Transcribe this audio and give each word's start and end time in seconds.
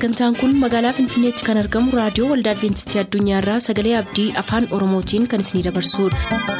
sagantaan 0.00 0.32
kun 0.40 0.52
magaalaa 0.60 0.92
finfinneetti 0.98 1.44
kan 1.48 1.58
argamu 1.62 1.92
raadiyoo 1.98 2.28
waldaa 2.30 2.54
adventistii 2.56 3.00
addunyaarraa 3.02 3.58
sagalee 3.66 3.96
abdii 4.00 4.28
afaan 4.44 4.68
oromootiin 4.78 5.28
kan 5.34 5.44
isinidabarsudha. 5.44 6.59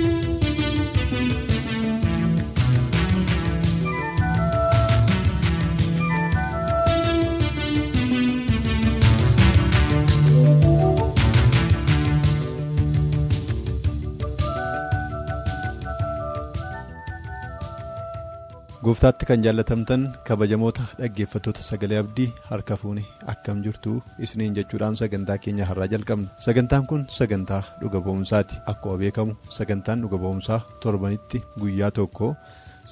Gooftaatti 18.91 19.25
kan 19.29 19.39
jaallatamtan 19.45 20.01
kabajamoota 20.27 20.83
dhaggeeffattoota 20.99 21.63
sagalee 21.63 21.99
abdii 22.03 22.25
harka 22.49 22.75
fuuni 22.81 23.03
akkam 23.33 23.61
jirtu 23.65 23.93
isiniin 24.25 24.55
jechuudhaan 24.57 24.97
sagantaa 25.01 25.37
keenya 25.43 25.65
har'aa 25.69 25.87
jalqabna. 25.93 26.27
Sagantaan 26.45 26.87
kun 26.89 27.05
sagantaa 27.17 27.61
dhuga 27.81 28.01
ba'umsaati 28.07 28.59
akkuma 28.71 28.97
beekamu 29.03 29.35
sagantaan 29.57 30.01
dhuga 30.03 30.17
ba'umsaa 30.23 30.59
torbanitti 30.83 31.43
guyyaa 31.61 31.91
tokko 31.99 32.35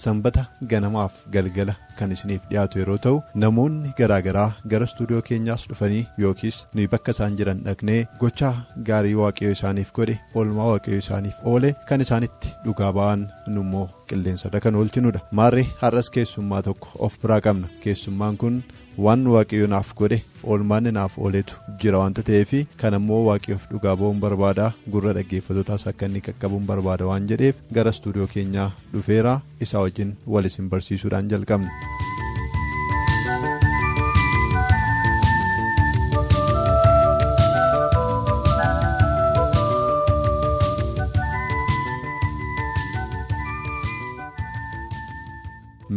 sanbata 0.04 0.46
ganamaaf 0.72 1.14
galgala 1.36 1.76
kan 2.00 2.12
isiniif 2.16 2.42
dhiyaatu 2.50 2.80
yeroo 2.82 2.98
ta'u 3.06 3.22
namoonni 3.44 3.94
garaagaraa 4.00 4.48
gara 4.74 4.86
istuudiyoo 4.90 5.22
keenyaas 5.30 5.66
dhufanii 5.70 6.06
yookiis 6.24 6.58
nuyi 6.74 6.88
bakka 6.94 7.12
isaan 7.18 7.38
jiran 7.40 7.64
dhaqnee 7.68 8.00
gochaa 8.24 8.54
gaarii 8.90 9.14
waaqayyoo 9.22 9.56
isaaniif 9.58 9.92
godhe 10.00 10.18
oolmaa 10.36 10.68
waaqayyoo 10.72 11.04
isaaniif 11.06 11.36
oole 11.54 11.76
kan 11.92 12.02
isaanitti 12.08 12.54
dhugaa 12.66 12.92
ba'an 13.00 13.28
nu 13.54 13.62
immoo 13.68 13.88
qilleensarra 14.12 14.60
kan 14.66 14.76
oolchinudha 14.82 15.20
maarree 15.40 15.68
har'as 15.82 16.10
keessummaa 16.18 16.62
tokko 16.68 16.88
of 17.08 17.18
biraa 17.24 17.42
qabna. 17.48 17.68
Keessummaan 17.84 18.38
kun 18.44 18.64
waan 19.06 19.24
waaqayyo 19.34 19.68
naaf 19.74 19.90
godhe 20.00 20.18
oolmaan 20.54 20.88
naaf 20.98 21.14
ooletu 21.26 21.58
jira 21.84 22.02
wanta 22.04 22.26
ta'eef 22.30 22.52
kan 22.84 22.98
ammoo 23.00 23.20
waaqayyoof 23.28 23.68
dhugaa 23.74 23.96
ba'uun 24.02 24.22
barbaada 24.26 24.68
gurra 24.96 25.14
dhaggeeffatootaas 25.20 25.88
akka 25.94 26.10
inni 26.12 26.24
qaqqabuun 26.28 26.68
barbaada 26.72 27.10
waan 27.12 27.30
jedheef 27.34 27.64
gara 27.80 27.96
istuudiyoo 27.98 28.30
keenyaa 28.36 28.70
dhufeera 28.96 29.36
isaa 29.68 29.86
wajjin 29.88 30.16
wal 30.36 30.52
isin 30.52 30.72
barsiisuudhaan 30.76 31.32
jalqabna. 31.36 31.72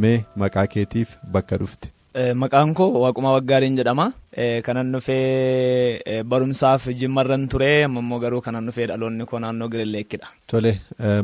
mee 0.05 0.19
maqaa 0.43 0.67
keetiif 0.75 1.17
bakka 1.37 1.59
dhufte. 1.63 1.91
Maqaan 2.15 2.75
koo 2.75 2.91
Waaqumaa 3.03 3.33
Waggaariin 3.33 3.77
jedhama. 3.77 4.13
Kanan 4.65 4.93
dhufee 4.93 6.23
barumsaaf 6.25 6.87
jimmarran 7.01 7.49
ture 7.49 7.85
ammoo 7.85 8.19
garuu 8.21 8.41
kanan 8.47 8.67
dhufee 8.69 8.87
dhaloonni 8.91 9.25
koo 9.27 9.39
naannoo 9.41 9.69
Girileekkidha. 9.75 10.29
Tole 10.47 10.75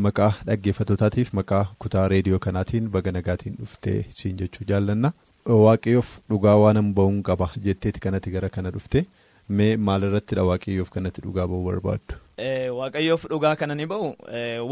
maqaa 0.07 0.33
dhaggeeffatootaatiif 0.47 1.33
maqaa 1.41 1.65
kutaa 1.79 2.09
reediyoo 2.09 2.39
kanaatiin 2.47 2.89
baga 2.95 3.13
nagaatiin 3.13 3.57
dhuftee 3.61 4.05
siin 4.21 4.37
jechuu 4.39 4.65
jaallanna. 4.69 5.13
Waaqayyoof 5.47 6.15
dhugaa 6.31 6.57
waan 6.63 6.95
ba'uun 6.95 7.23
qaba 7.23 7.51
jetteeti 7.65 8.01
kanatti 8.01 8.31
gara 8.31 8.49
kana 8.49 8.71
dhufte 8.71 9.05
mee 9.49 9.77
maalirrattidha 9.77 10.45
waaqayyoof 10.53 10.91
kanatti 10.97 11.21
dhugaa 11.27 11.47
ba'uu 11.53 11.65
barbaaddu? 11.69 12.17
Waaqayyoof 12.43 13.27
dhugaa 13.31 13.57
kana 13.61 13.75
ni 13.75 13.87
ba'u 13.87 14.15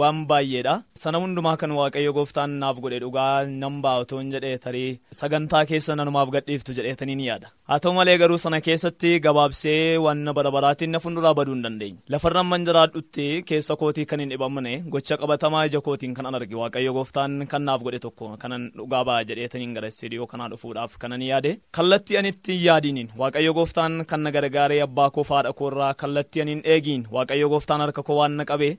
waan 0.00 0.26
baay'eedha. 0.30 0.74
Sana 1.02 1.18
hundumaa 1.22 1.56
kan 1.60 1.70
waaqayyo 1.78 2.12
gooftaan 2.18 2.58
naaf 2.62 2.78
godhe 2.84 3.00
dhugaa 3.04 3.44
nan 3.62 3.80
ba'a 3.84 4.02
otoo 4.04 4.20
hin 4.20 4.30
jedhee 4.34 4.58
tarii 4.64 5.00
sagantaa 5.20 5.64
keessa 5.70 5.96
nanumaaf 6.00 6.30
gadhiiftu 6.36 6.74
jedheetanii 6.78 7.16
ni 7.20 7.26
yaada. 7.30 7.50
Haa 7.68 7.78
ta'u 7.86 7.92
malee 7.98 8.16
garuu 8.22 8.38
sana 8.44 8.60
keessatti 8.66 9.12
gabaabsee 9.26 9.98
waan 10.04 10.22
bara 10.38 10.50
baraatiin 10.56 10.90
na 10.94 10.98
fuulduraa 11.04 11.34
baduu 11.40 11.54
hin 11.56 11.62
dandeenye. 11.66 11.98
Lafarran 12.14 12.46
man 12.52 12.64
jiraadhutti 12.68 13.26
keessa 13.50 13.76
kootii 13.82 14.06
kan 14.12 14.20
hin 14.24 14.30
dhibamne 14.34 14.72
gocha 14.96 15.16
qabatamaa 15.22 15.64
ija 15.70 15.80
kootiin 15.88 16.14
kan 16.20 16.26
an 16.30 16.34
arge 16.40 16.54
waaqayyo 16.62 16.92
gooftaan 16.98 17.36
kan 17.54 17.62
naaf 17.70 17.82
godhe 17.88 17.98
tokko 18.06 18.30
kanan 18.44 18.70
dhugaa 18.78 19.02
ba'a 19.10 19.24
jedheetaniin 19.32 19.74
gara 19.80 19.88
istiidiyoo 19.94 20.26
kanaa 20.34 20.48
dhufuudhaaf 20.54 20.96
kanan 21.06 21.22
yaade. 21.30 21.58
Kallattii 21.80 22.16
ani 22.22 22.28
itti 22.36 22.60
yaadiniin 22.66 23.10
waaqayyo 23.24 23.52
gooftaan 23.58 24.04
kan 24.14 24.20
na 24.28 24.30
gargaaree 24.38 24.80
abbaa 24.86 25.10
koo 25.10 25.24
faadha 25.32 25.52
koorraa 25.62 25.92
kallattii 26.04 26.42
ani 26.46 26.54
hin 26.56 26.62
eegiin 26.76 27.06
waaqayyo 27.18 27.48
gooftaan 27.56 27.80
harka 27.86 28.02
koo 28.10 28.16
waan 28.20 28.36
na 28.40 28.44
qabee 28.52 28.72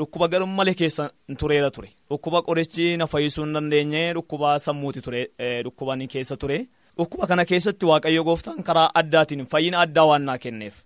dhukkuba 0.00 0.28
garuu 0.34 0.46
malee 0.58 0.74
keessa 0.82 1.10
tureera 1.44 1.70
ture 1.78 1.90
dhukkuba 2.10 2.42
qorichi 2.50 2.90
na 3.02 3.06
fayyisuu 3.14 3.44
hin 3.46 3.54
dandeenye 3.60 4.04
dhukkuba 4.20 4.58
sammuuti 4.66 5.00
ture 5.08 5.22
dhukkuba 5.64 5.96
ni 6.02 6.06
keessa 6.16 6.36
ture 6.44 6.58
dhukkuba 6.98 7.26
kana 7.32 7.44
keessatti 7.52 7.86
waaqayyo 7.92 8.24
gooftaan 8.28 8.62
karaa 8.70 8.88
addaatiin 9.02 9.46
fayyina 9.52 9.80
addaa 9.86 10.04
waan 10.12 10.24
naa 10.30 10.38
kenneef 10.44 10.78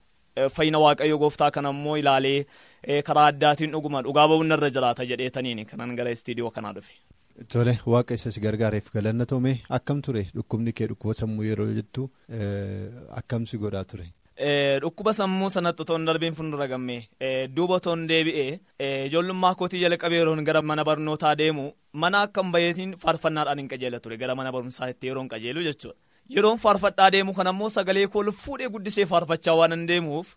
fayyina 0.57 0.79
waaqayyo 0.83 1.19
gooftaa 1.23 1.51
kana 1.57 1.71
immoo 1.77 1.97
ilaalee 2.01 2.39
karaa 3.09 3.27
addaatiin 3.33 3.73
dhuguma 3.77 4.03
dhugaa 4.07 4.27
ba'uun 4.33 4.49
narra 4.53 4.71
jiraata 4.77 5.05
jedheetaniin 5.11 5.67
kanan 5.73 5.97
gara 5.99 6.11
istiidiyoo 6.17 6.51
kanaa 6.57 6.73
dhufe. 6.79 6.93
Tole 7.53 7.75
waaqa 7.93 8.15
isas 8.21 8.39
gargaareef 8.45 8.91
galanna 8.95 9.27
toome 9.33 9.53
akkam 9.79 10.03
ture 10.09 10.23
dhukkubni 10.37 10.73
kee 10.79 10.87
dhukkuba 10.93 11.15
sammuu 11.21 11.45
yeroo 11.51 11.69
jettu 11.79 12.09
akkamsi 13.21 13.59
godhaa 13.65 13.85
ture. 13.93 14.07
Dhukkuba 14.83 15.13
sammuu 15.15 15.51
sanatti 15.55 15.83
otoo 15.85 15.97
hin 15.97 16.07
darbiin 16.07 16.35
fuuldura 16.35 16.67
gammee 16.69 17.01
duuba 17.57 17.75
otoo 17.81 17.93
hin 17.95 18.07
deebi'ee 18.09 18.61
ijoollummaa 19.09 19.55
kootii 19.61 19.83
jalqabee 19.83 20.19
yeroon 20.23 20.43
gara 20.49 20.63
mana 20.71 20.85
barnootaa 20.89 21.35
deemu 21.41 21.67
mana 22.05 22.23
akka 22.27 22.43
hin 22.43 22.51
bayeetiin 22.57 22.97
faarfannaadhaan 23.05 23.59
hin 23.63 23.69
qajeela 23.75 24.01
ture 24.07 24.17
gara 24.23 24.35
mana 24.41 24.53
barumsaatti 24.57 25.07
yeroon 25.13 25.29
qajeelu 25.35 25.63
jechuudha. 25.69 25.97
Yeroon 26.37 26.59
faarfadhaa 26.65 27.11
deemu 27.13 27.35
kan 27.39 27.47
ammoo 27.53 27.69
sagalee 27.77 28.07
koo 28.17 28.25
fuudhee 28.41 28.69
guddisee 28.75 29.07
faarfachaa 29.13 29.55
waan 29.61 29.73
hin 29.77 29.87
deemuuf 29.89 30.35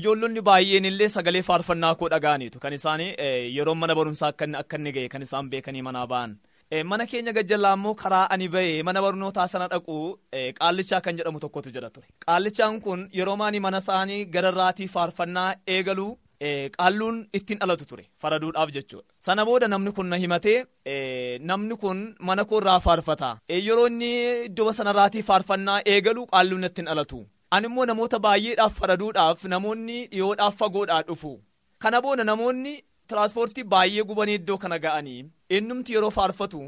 ijoollonni 0.00 0.40
baay'een 0.50 0.84
illee 0.92 1.08
sagalee 1.16 1.42
faarfannaa 1.50 1.94
koo 1.94 2.08
dhaga'aniitu 2.14 2.58
kan 2.64 2.72
isaanii 2.78 3.10
yeroon 3.58 3.78
mana 3.82 3.94
barumsaa 3.94 4.32
akka 4.62 4.76
inni 4.78 4.92
ga'e 4.92 5.08
kan 5.08 5.22
isaan 5.22 5.50
beekanii 5.50 5.82
manaa 5.90 6.06
ba'an. 6.06 6.38
Mana 6.90 7.04
keenya 7.06 7.32
gajjallaa 7.36 7.74
immoo 7.76 7.94
karaa 8.02 8.26
ani 8.34 8.48
ba'ee 8.48 8.82
mana 8.88 9.00
barnootaa 9.04 9.46
sana 9.54 9.66
dhaqu 9.72 9.96
qaallichaa 10.58 11.00
kan 11.04 11.16
jedhamu 11.18 11.40
tokkotu 11.40 11.70
jira 11.74 11.90
ture. 11.90 12.06
Qaallichaan 12.26 12.80
kun 12.80 13.08
yeroo 13.18 13.36
maani 13.36 13.60
mana 13.60 13.78
isaanii 13.84 14.24
gararraatii 14.34 14.88
faarfannaa 14.94 15.48
eegaluu 15.74 16.12
qaalluun 16.76 17.18
ittiin 17.38 17.58
dhalatu 17.62 17.84
ture 17.90 18.04
faraduudhaaf 18.22 18.70
jechuudha. 18.76 19.04
Sana 19.26 19.44
booda 19.48 19.68
namni 19.68 19.92
kun 19.98 20.06
na 20.12 20.16
himatee 20.22 20.64
namni 21.50 21.76
kun 21.82 22.00
mana 22.28 22.44
koorraa 22.44 22.80
faarfata. 22.86 23.36
Yeroo 23.68 23.86
inni 23.92 24.10
iddoo 24.48 24.72
sanarraatii 24.78 25.22
faarfannaa 25.30 25.80
eegaluu 25.94 26.26
qaalluun 26.32 26.64
ittiin 26.70 26.86
dhalatu. 26.90 27.20
Ani 27.54 27.66
immoo 27.70 27.84
namoota 27.90 28.18
baay'eedhaaf 28.28 28.72
faraduudhaaf 28.80 29.44
namoonni 29.54 29.98
dhiyoodhaaf 30.12 30.56
fagoodhaa 30.62 31.02
dhufu. 31.10 31.32
Kana 31.78 32.00
booda 32.06 32.24
namoonni. 32.24 32.74
Tiraaspoortii 33.12 33.64
baay'ee 33.74 34.04
gubanii 34.10 34.34
iddoo 34.40 34.58
kana 34.64 34.78
ga'anii 34.86 35.20
eenyumti 35.58 35.92
yeroo 35.96 36.10
faarfatu 36.18 36.60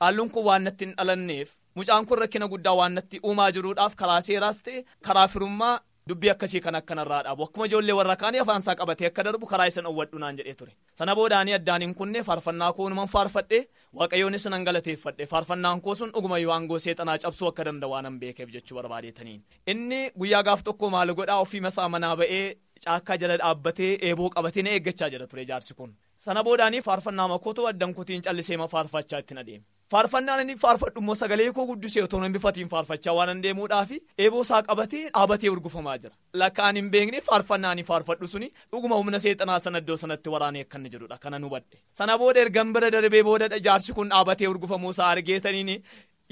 qaalluun 0.00 0.30
kun 0.36 0.44
waan 0.48 0.64
natti 0.68 0.84
hin 0.88 0.94
dhalanneef 0.98 1.50
mucaan 1.80 2.06
kun 2.10 2.18
rakkina 2.24 2.48
guddaa 2.54 2.74
waan 2.80 2.94
natti 3.00 3.20
uumaa 3.30 3.50
jiruudhaaf 3.56 3.94
karaa 4.00 4.20
seeraas 4.28 4.58
ta'e 4.68 4.82
karaa 5.08 5.26
firummaa 5.34 5.74
dubbii 6.10 6.30
akkasii 6.32 6.60
kan 6.64 6.74
akkanarraa 6.78 7.20
dhaabu 7.26 7.44
akkuma 7.46 7.66
ijoollee 7.70 7.94
warra 7.98 8.16
kaanii 8.22 8.40
afaansaa 8.44 8.74
qabatee 8.80 9.06
akka 9.10 9.24
darbu 9.28 9.46
karaa 9.52 9.66
isan 9.72 9.86
owwadhu 9.90 10.18
naan 10.22 10.36
jedhee 10.40 10.54
ture. 10.62 10.72
Sana 10.98 11.14
boodaanii 11.18 11.54
addaan 11.58 11.82
hin 11.86 11.94
kunne 12.00 12.22
faarfannaa 12.30 12.72
koo 12.78 12.88
numan 12.90 13.08
faarfadhe 13.12 13.60
waaqayyoonis 14.00 14.46
nan 14.54 14.64
galateeffadhe. 14.70 15.26
Faarfannaan 15.34 15.80
koo 15.86 15.94
sun 15.94 16.10
dhuguma 16.16 16.40
waangoo 16.50 16.78
seexanaa 16.86 17.18
cabsuu 17.26 17.48
akka 17.52 17.64
danda'a 17.70 17.90
waan 17.94 18.06
an 18.10 18.18
beekeef 18.24 18.50
jechuu 18.56 18.76
barbaadeetaniin 18.80 19.40
inni 19.66 20.02
guyyaa 20.18 20.42
gaaf 20.50 20.62
tokko 20.70 20.90
maal 20.90 21.14
godhaa 21.14 21.38
ofii 21.46 21.60
masaa 21.68 21.88
manaa 21.88 22.16
ba'ee 22.24 22.44
caakkaa 22.86 23.16
jala 23.24 23.36
dhaabbatee 23.42 23.92
eeboo 24.08 24.30
qabatee 24.36 24.62
na 24.66 24.70
eeggachaa 24.78 25.10
jira 25.14 25.26
ture 25.26 25.44
jaarsi 25.52 25.74
kun. 25.74 25.94
Sana 26.24 26.44
boodaanii 26.44 26.82
faarfannaa 26.88 27.28
makootoo 27.34 27.66
addan 27.72 27.94
kutiin 27.94 28.22
callisee 28.26 28.58
faarfachaa 28.74 29.18
ittiin 29.22 29.38
adeeme 29.44 29.64
faarfannaan 29.92 30.40
inni 30.42 30.54
faarfadhu 30.60 31.00
immoo 31.02 31.14
sagalee 31.20 31.46
koo 31.56 31.64
guddisee 31.70 32.02
otoo 32.04 32.20
hin 32.22 32.32
bifatiin 32.36 32.68
faarfachaa 32.74 33.14
waan 33.18 33.42
deemuudhaaf 33.46 33.90
eeboo 34.26 34.42
isaa 34.46 34.60
qabatee 34.68 35.02
dhaabatee 35.08 35.50
urgufamaa 35.54 35.96
jira. 36.04 36.14
Lakkaan 36.42 36.76
hin 36.80 36.88
beekne 36.94 37.20
faarfannaan 37.26 37.82
faarfadhu 37.90 38.28
suni 38.34 38.48
dhuguma 38.72 39.00
humna 39.00 39.18
seexanaa 39.24 39.58
sana 39.66 39.82
iddoo 39.84 39.96
sanatti 40.04 40.30
waraanee 40.36 40.62
akka 40.66 40.78
inni 40.78 40.90
jedhudha. 40.94 41.18
Kana 41.24 41.38
hubadhe 41.44 41.82
sana 42.00 42.18
booda 42.22 42.40
ergan 42.46 42.72
bira 42.76 42.90
darbee 42.96 43.22
booda 43.28 43.58
jaarsi 43.68 43.92
kun 43.98 44.08
dhaabatee 44.14 44.48
urgufamuu 44.54 44.90
isaa 44.96 45.10
argeetaniin 45.16 45.74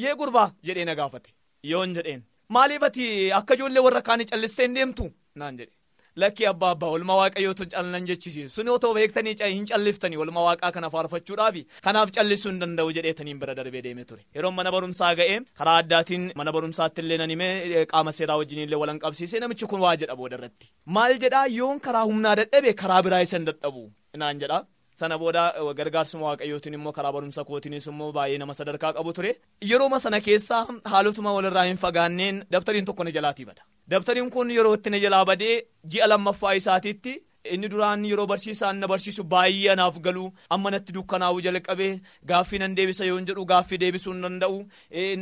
yee 0.05 0.15
gurbaa! 0.23 0.49
jedhee 0.71 0.85
na 0.85 0.95
gaafate. 0.95 1.31
Yoon 1.73 1.95
jedheen. 1.99 2.25
Maaliif 2.49 2.83
ati 2.83 3.33
akka 3.43 3.55
ijoollee 3.61 3.85
warra 3.89 4.03
kaanii 4.09 4.31
callistee 4.33 4.67
hin 4.67 4.75
deemtu? 4.81 5.11
naan 5.35 5.59
jedhe 5.59 5.73
lakkii 6.17 6.47
abbaa 6.53 6.71
abbaa 6.77 6.91
olma 6.97 7.17
waaqayyootu 7.21 7.67
callan 7.75 8.07
jechisiisu 8.11 8.51
sun 8.57 8.69
otoo 8.77 8.93
beektanii 8.99 9.35
hin 9.55 9.67
calliftanii 9.71 10.17
olma 10.25 10.45
waaqaa 10.49 10.71
kana 10.77 10.91
faarfachuudhaaf 10.95 11.57
kanaaf 11.89 12.11
callisuu 12.17 12.51
hin 12.53 12.61
danda'u 12.65 12.93
jedheetaniin 12.99 13.39
bira 13.45 13.55
darbee 13.61 13.83
deeme 13.87 14.05
ture. 14.05 14.23
Yeroo 14.37 14.51
mana 14.59 14.73
barumsaa 14.77 15.13
ga'ee 15.21 15.39
karaa 15.63 15.77
addaatiin 15.85 16.27
mana 16.43 16.53
barumsaatti 16.59 17.01
illee 17.07 17.19
nan 17.23 17.31
himee 17.37 17.87
qaama 17.95 18.13
seeraa 18.19 18.37
wajjin 18.43 18.65
illee 18.67 18.81
walan 18.83 18.99
qabsiisee 19.07 19.41
namichi 19.47 19.67
kun 19.75 19.81
waa 19.87 19.95
jedha 20.03 20.17
booda 20.17 20.37
irratti. 20.41 20.67
Maal 20.87 21.19
jedhaa? 21.25 21.47
Yoon 21.61 21.81
karaa 21.87 22.05
humnaa 22.11 22.37
dadhabe 22.43 22.73
karaa 22.83 23.03
biraa 23.07 23.23
isa 23.29 23.37
hin 23.39 23.47
dadhabu. 23.51 23.87
Naan 24.23 24.39
jedha 24.43 24.65
sana 25.01 25.19
booda 25.23 25.45
gargaarsuma 25.79 26.27
waaqayyootiin 26.29 26.75
immoo 26.79 26.93
karaa 26.99 27.13
barumsa 27.17 27.45
kootiinis 27.51 27.87
immoo 27.93 28.11
baay'ee 28.19 28.39
nama 28.43 28.55
sadarkaa 28.61 28.93
qabu 28.99 29.13
ture. 29.19 29.33
Yerooma 29.71 29.99
sana 30.05 30.21
keessaa 30.27 30.63
haalotuma 30.93 31.33
walirraa 31.39 31.65
hin 31.71 31.77
fagaanneen 31.87 32.45
dabtariin 32.53 32.85
tokko 32.91 33.05
na 33.05 33.11
jalaatii 33.17 33.47
bada. 33.51 33.63
Dabtariin 33.91 34.31
kun 34.37 34.51
yeroo 34.59 34.75
itti 34.79 34.91
na 34.95 34.99
jalaa 35.05 35.25
badee 35.33 35.57
ji'a 35.95 36.09
lammaffaa 36.13 36.53
isaatiitti 36.61 37.15
inni 37.55 37.69
duraan 37.73 38.05
yeroo 38.11 38.27
barsiisaan 38.33 38.81
na 38.81 38.89
barsiisu 38.93 39.25
baay'ee 39.35 39.71
anaaf 39.75 39.99
galu 40.07 40.27
amma 40.57 40.71
natti 40.75 40.93
dukkanaa'u 40.97 41.41
jalqabee 41.47 41.93
gaaffii 42.33 42.59
nan 42.63 42.77
deebisa 42.81 43.05
yoon 43.11 43.27
jedhu 43.31 43.45
gaaffii 43.53 43.79
deebisuu 43.85 44.13
hin 44.15 44.23
danda'u 44.27 44.59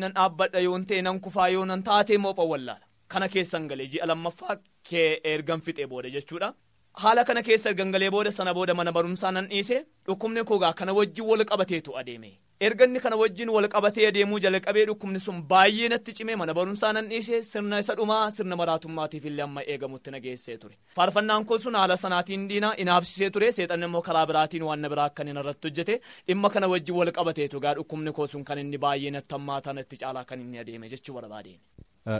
nan 0.03 0.13
dhaabbadha 0.19 0.61
yoon 0.67 0.87
ta'e 0.93 1.03
nan 1.09 1.21
kufaa 1.27 1.49
yoo 1.55 1.65
nan 1.73 1.83
taatee 1.91 2.19
moo 2.25 2.35
wallaala 2.53 2.85
kana 3.15 3.29
keessan 3.35 3.69
galee 3.71 3.87
ji'a 3.93 4.07
lammaffaa 4.11 4.57
kee 4.91 5.11
ergan 5.35 5.61
fixee 5.69 5.87
booda 5.93 6.11
jechuudha. 6.17 6.49
Haala 6.95 7.25
kana 7.25 7.43
keessa 7.43 7.73
gangalee 7.75 8.11
booda 8.11 8.31
sana 8.33 8.55
booda 8.55 8.75
mana 8.75 8.93
barumsaa 8.93 9.31
nan 9.33 9.47
dhiise 9.49 9.87
dhukkubni 10.07 10.45
koogaa 10.45 10.73
kana 10.73 10.93
wajjin 10.93 11.27
wal 11.27 11.45
qabateetu 11.45 11.97
adeeme. 11.99 12.39
Erganni 12.61 13.01
kana 13.01 13.17
wajjin 13.17 13.49
wal 13.55 13.69
qabatee 13.69 14.07
adeemuu 14.09 14.39
jalqabee 14.45 14.85
dhukkubni 14.89 15.21
sun 15.21 15.43
baay'ee 15.53 15.89
natti 15.93 16.13
cimee 16.13 16.37
mana 16.37 16.55
barumsaa 16.55 16.93
nan 16.93 17.07
dhiise. 17.09 17.43
Sirna 17.43 17.79
isa 17.79 17.95
dhumaa 17.95 18.31
sirna 18.31 18.57
maraatummaatiif 18.57 19.25
illee 19.31 19.43
amma 19.47 19.63
eegamutti 19.63 20.11
na 20.11 20.21
geessee 20.21 20.57
ture. 20.59 20.75
Faarfannaan 20.97 21.45
kun 21.47 21.59
sun 21.61 21.75
haala 21.75 21.97
sanaatiin 21.97 22.49
diina 22.49 22.75
inaafsisee 22.77 23.31
ture. 23.31 23.53
Seexanni 23.53 23.87
immoo 23.87 24.03
karaa 24.03 24.27
biraatiin 24.27 24.63
waan 24.67 24.81
na 24.83 24.89
biraa 24.91 25.05
akka 25.13 25.23
inni 25.23 25.39
irratti 25.41 25.69
hojjete. 25.69 26.01
Dhimma 26.27 26.51
kana 26.51 26.67
wajjin 26.75 26.97
wal 26.99 27.13
qabateetu 27.13 27.61
gaa 27.61 27.75
dhukkubni 27.79 28.13
koo 28.13 28.27
sun 28.27 28.45
kan 28.45 28.59
inni 28.59 28.79
baay'ee 28.87 29.11
natti 29.11 29.35
hammaataa 29.39 29.73
natti 29.79 29.97
caalaa 30.03 30.25
kan 30.25 30.41
inni 30.41 30.59
adeeme 30.59 30.89
jechuu 30.89 31.15
barbaadeen. 31.15 31.61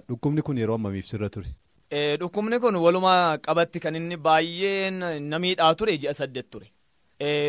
Dhukkubni 0.09 0.43
kun 0.43 0.59
yeroo 0.59 0.75
ammamiif 0.79 1.07
sirra 1.11 1.31
ture? 1.31 1.51
Dhukkubni 1.93 2.59
kun 2.61 2.77
walumaa 2.77 3.39
qabatti 3.39 3.81
kan 3.81 3.97
inni 3.97 4.17
baay'ee 4.17 4.91
na 5.21 5.39
miidhaa 5.39 5.75
ture 5.75 5.97
ji'a 5.99 6.13
saddeet 6.15 6.51
ture. 6.51 6.67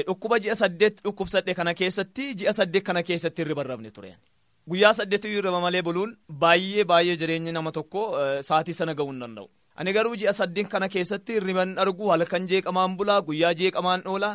Dhukkuba 0.08 0.40
ji'a 0.40 0.56
saddeet 0.56 1.02
dhukkubsadhe 1.04 1.54
kana 1.54 1.74
keessatti 1.74 2.34
ji'a 2.36 2.54
saddeet 2.54 2.84
kana 2.86 3.04
keessatti 3.04 3.42
hirriba 3.44 3.62
hin 3.64 3.70
rafne 3.72 3.92
ture. 3.92 4.16
Guyyaa 4.70 4.94
saddeetii 4.94 5.34
hirriba 5.36 5.60
malee 5.60 5.82
buluun 5.82 6.16
baay'ee 6.30 6.84
baay'ee 6.86 7.18
jireenyi 7.18 7.52
nama 7.52 7.72
tokko 7.72 8.06
sa'aatii 8.50 8.74
sana 8.80 8.94
gahuu 8.96 9.12
hin 9.12 9.20
danda'u. 9.26 9.50
Ani 9.82 9.94
garuu 9.96 10.16
ji'a 10.22 10.34
saddeet 10.38 10.68
kana 10.72 10.88
keessatti 10.94 11.36
hirriban 11.38 11.70
argu 11.84 12.10
halkan 12.12 12.48
jeeqamaan 12.52 12.96
bulaa 13.00 13.22
guyyaa 13.28 13.52
jeeqamaan 13.60 14.02
oola 14.14 14.32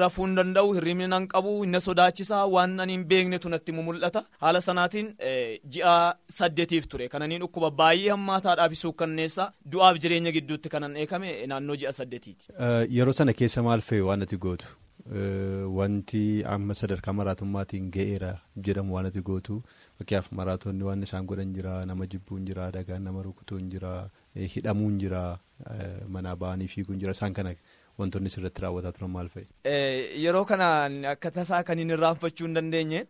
rafuu 0.00 0.26
hin 0.26 0.34
danda'u 0.38 0.74
hirribni 0.78 1.06
nan 1.12 1.28
qabu 1.34 1.52
inni 1.66 1.80
sodaachisaa 1.86 2.42
waan 2.54 2.74
ani 2.84 2.92
hin 2.96 3.04
beeknetu 3.12 3.48
natti 3.54 3.72
mul'ata 3.78 4.22
haala 4.44 4.60
sanaatiin 4.68 5.08
ji'a 5.76 5.94
saddeetiif 6.38 6.88
ture 6.94 7.08
kananiin 7.14 7.40
dhukkuba 7.44 7.70
baay'ee 7.82 8.10
hammaataadhaaf 8.16 8.74
suukkanneessa 8.82 9.46
du'aaf 9.76 9.96
jireenya 10.06 10.32
gidduutti 10.38 10.68
kanan 10.74 10.96
eekame 11.04 11.30
naannoo 11.54 11.76
ji'a 11.84 11.92
saddeetiiti. 12.00 12.44
Yeroo 12.98 13.12
sana 13.20 13.32
keessa 13.40 13.62
maal 13.68 13.80
fe'e 13.88 14.02
waan 14.10 14.22
ati 14.28 14.36
gootu 14.48 14.68
wanti 15.78 16.22
amma 16.56 16.74
sadarkaa 16.82 17.12
maraatummaatiin 17.22 17.88
ga'eera 17.96 18.30
jedhamu 18.68 18.94
waan 18.98 19.06
ati 19.10 19.20
gootu 19.30 19.58
fakkeenyaaf 19.98 20.28
maraatonni 20.42 20.84
waan 20.90 21.02
isaan 21.08 21.26
godhan 21.32 21.52
jira 21.56 21.80
nama 21.94 22.06
jibbuun 22.14 22.44
jira 22.52 22.70
dhagaan 22.78 23.02
nama 23.08 23.22
rukutuun 23.30 23.70
jira. 23.74 23.96
Hidhamuun 24.54 24.98
jira 25.02 25.22
manaa 26.14 26.36
ba'anii 26.36 26.68
fiiguun 26.74 26.98
jira. 27.00 27.12
Isaan 27.16 27.34
kana 27.34 27.54
wantoonni 27.98 28.30
sirratti 28.34 28.62
raawwataa 28.62 28.92
turan 28.96 29.10
maal 29.10 29.28
fa'i. 29.34 29.46
Yeroo 30.24 30.44
kana 30.44 30.68
akka 31.12 31.30
tasaa 31.36 31.62
kan 31.68 31.78
hin 31.82 31.90
irraanfachuu 31.96 32.46
hin 32.46 32.54
dandeenye 32.58 33.06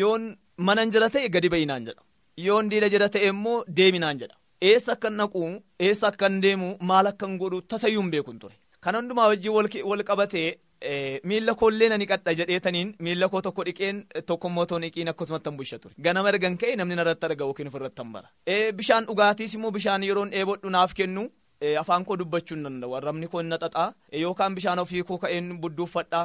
yoon 0.00 0.28
manan 0.68 0.90
jira 0.94 1.08
ta'e 1.16 1.28
gadi 1.28 1.48
ba'inaan 1.54 1.86
jedha. 1.88 2.02
Yoon 2.46 2.70
diina 2.70 2.88
jira 2.94 3.08
ta'e 3.08 3.28
immoo 3.34 3.58
deeminaan 3.80 4.18
jedha. 4.22 4.36
Eessa 4.70 4.92
akkan 4.96 5.12
naqu 5.20 5.42
eessa 5.88 6.08
akkan 6.12 6.40
deemu 6.44 6.70
maal 6.90 7.06
akkan 7.12 7.36
godhu 7.42 7.60
tasayyuu 7.72 8.02
hin 8.02 8.10
beekun 8.14 8.38
ture. 8.38 8.54
Kan 8.80 8.94
hundumaa 8.98 9.28
wajjin 9.32 9.52
wal 9.90 10.02
qabatee 10.10 10.48
miila 11.24 11.54
koollee 11.54 11.88
nani 11.88 12.06
qadha 12.06 12.34
jedheetaniin 12.40 12.94
miila 12.98 13.28
koo 13.28 13.40
tokko 13.42 13.64
dhiqeen 13.64 14.04
tokkommoo 14.26 14.66
toon 14.66 14.82
dhiqiin 14.82 15.08
akkasumatti 15.08 15.50
bulsha 15.50 15.78
ture. 15.78 15.94
Ganama 16.02 16.28
ergan 16.28 16.56
ka'e 16.58 16.76
namni 16.76 16.96
narratti 16.96 17.26
arga 17.26 17.44
yookiin 17.44 17.68
ofirratti 17.68 18.02
bara. 18.12 18.28
Bishaan 18.76 19.06
dhugaatiis 19.06 19.54
immoo 19.54 19.70
bishaan 19.70 20.02
yeroon 20.02 20.30
dheebodhu 20.30 20.70
naaf 20.70 20.94
kennu 20.94 21.28
afaan 21.80 22.04
koo 22.08 22.16
dubbachuu 22.20 22.54
hin 22.56 22.64
danda'u 22.66 22.94
arrabni 22.96 23.26
koo 23.30 23.40
hin 23.40 23.48
naxaxaa 23.52 23.86
yookaan 24.22 24.54
bishaan 24.58 24.78
ofii 24.82 25.02
koo 25.08 25.18
ka'een 25.24 25.48
budduuffadhaa 25.62 26.24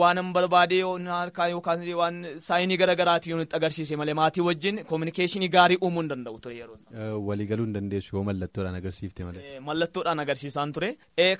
waan 0.00 0.18
hin 0.22 0.32
barbaade 0.36 0.78
yookaan 0.78 1.84
waan 2.00 2.16
saayinii 2.46 2.76
garaagaraatiin 2.82 3.34
yoo 3.36 3.42
itti 3.46 3.56
agarsiise 3.58 3.96
malee 4.00 4.14
maatii 4.20 4.42
wajjin 4.48 4.80
koominikeeshinii 4.88 5.48
gaarii 5.56 5.78
uumuu 5.82 6.02
hin 6.02 6.10
danda'u 6.14 6.40
ture 6.46 6.56
yeroo 6.56 6.76
sana. 6.76 7.14
Waliigaluu 7.28 7.64
hin 7.68 7.74
dandeessu 7.78 8.16
yoo 8.16 8.24
mallattoodhaan 8.30 8.74
agarsiifte 8.80 9.24
malee. 9.28 9.60
Mallattoodhaan 9.68 10.20
agarsiisaan 10.24 10.72
ture. 10.78 10.90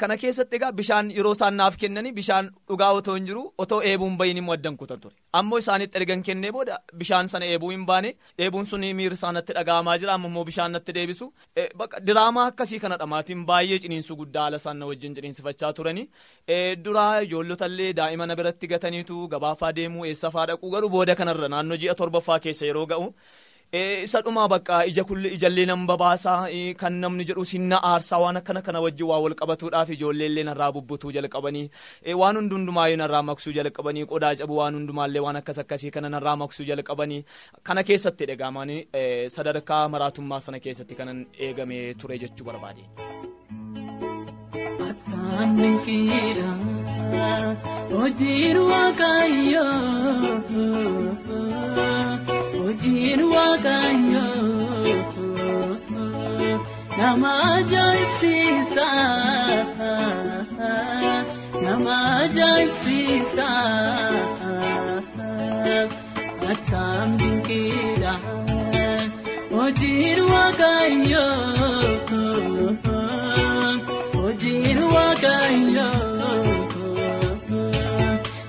Kana 0.05 0.17
keessatti 0.27 0.57
egaa 0.61 0.73
bishaan 0.83 1.11
yeroo 1.19 1.33
isaan 1.39 1.55
naaf 1.63 1.77
kennanii 1.85 2.13
bishaan 2.21 2.51
dhugaa 2.69 2.93
otoo 3.01 3.15
hin 3.19 3.27
jiru 3.33 3.45
otoo 3.67 3.81
eebuun 3.93 4.17
bahin 4.23 4.37
immoo 4.45 4.55
addan 4.59 4.77
kutan 4.85 5.01
ture. 5.01 5.15
Ammoo 5.43 5.59
isaanitti 5.65 5.99
ergan 6.03 6.23
kennee 6.31 6.53
booda 6.59 6.79
bishaan 7.03 7.29
sana 7.35 7.45
eebuu 7.57 7.71
hin 7.75 7.85
baane 7.93 8.15
eebuun 8.47 8.67
sun 8.75 8.81
miirri 9.03 9.15
isaanitti 9.21 9.53
dhaga'amaa 9.61 9.99
jira 10.05 10.15
ammoo 10.21 10.45
bishaan 10.53 10.73
natti 10.79 10.93
deebisu 11.01 11.33
diraamaa 12.07 12.47
akkasii 12.53 12.79
kanadha 12.87 13.07
maatiin 13.13 13.43
baay'ee 13.51 13.79
ciniinsu 13.85 14.17
guddaa 14.21 14.43
haala 14.47 14.61
isaan 14.63 14.83
wajjin 14.91 15.15
ciniinsifachaa 15.19 15.73
turanii 15.81 16.07
duraa 16.85 17.21
ijoollotallee 17.27 17.91
daa'ima 18.01 18.27
na 18.31 18.37
biratti 18.41 18.71
gataniitu 18.75 19.27
gabaafaa 19.35 19.73
deemuu 19.81 20.07
eessafaa 20.13 20.47
dhaquu 20.53 20.71
garuu 20.77 20.91
booda 20.97 21.15
kanarra 21.23 21.49
naannoo 21.57 21.81
ji'a 21.85 21.95
torbaffaa 22.03 22.39
keessa 22.47 22.67
yeroo 22.71 22.87
ga'u. 22.95 23.13
Isa 23.73 24.21
dhumaa 24.25 24.49
bakka 24.49 24.77
ija 24.89 25.05
kulli 25.05 25.29
ijallee 25.37 25.67
nan 25.69 25.83
babaasaa 25.87 26.49
kan 26.81 26.95
namni 27.03 27.25
jedhu 27.29 27.45
sinna 27.51 27.77
aarsaa 27.91 28.21
waan 28.23 28.37
akkana 28.41 28.63
kana 28.63 28.81
wajjin 28.85 29.07
waa 29.11 29.19
wal 29.25 29.35
qabatuudhaaf 29.41 29.91
ijoolleellee 29.97 30.45
narraa 30.49 30.71
bubbutuu 30.73 31.13
jalqabanii. 31.17 31.69
Waan 32.21 32.37
hundumaayyuu 32.41 33.01
narraa 33.03 33.23
maksuu 33.31 33.53
jalqabanii 33.59 34.07
qodaa 34.13 34.35
cabu 34.41 34.57
waan 34.61 34.75
hundumaallee 34.81 35.21
waan 35.27 35.37
akkas 35.43 35.59
akkasii 35.65 35.91
kana 35.91 36.09
narraa 36.17 36.37
maksuu 36.45 36.65
jalqabanii. 36.71 37.25
Kana 37.63 37.85
keessatti 37.85 38.27
dhaga'amanii 38.33 38.81
sadarkaa 39.37 39.89
maraatummaa 39.89 40.41
sana 40.41 40.61
keessatti 40.61 40.95
kanan 40.95 41.27
eegame 41.39 41.95
ture 42.01 42.19
jechuu 42.25 42.45
barbaade. 42.49 42.89
Hojiin 47.99 48.57
waaqayyoo 48.71 49.75
hojiin 52.79 53.23
waaqayyoo 53.35 54.93
nama 56.99 57.31
ajaa'ibsiisa 57.55 58.87
nama 61.65 61.97
ajaa'ibsiisa 62.23 63.49
akkam 66.53 67.09
dinqiidha 67.23 68.15
hojiin 69.55 70.21
waaqayyoo 70.33 71.35
hojiin 74.17 74.81
waaqayyoo. 74.95 75.95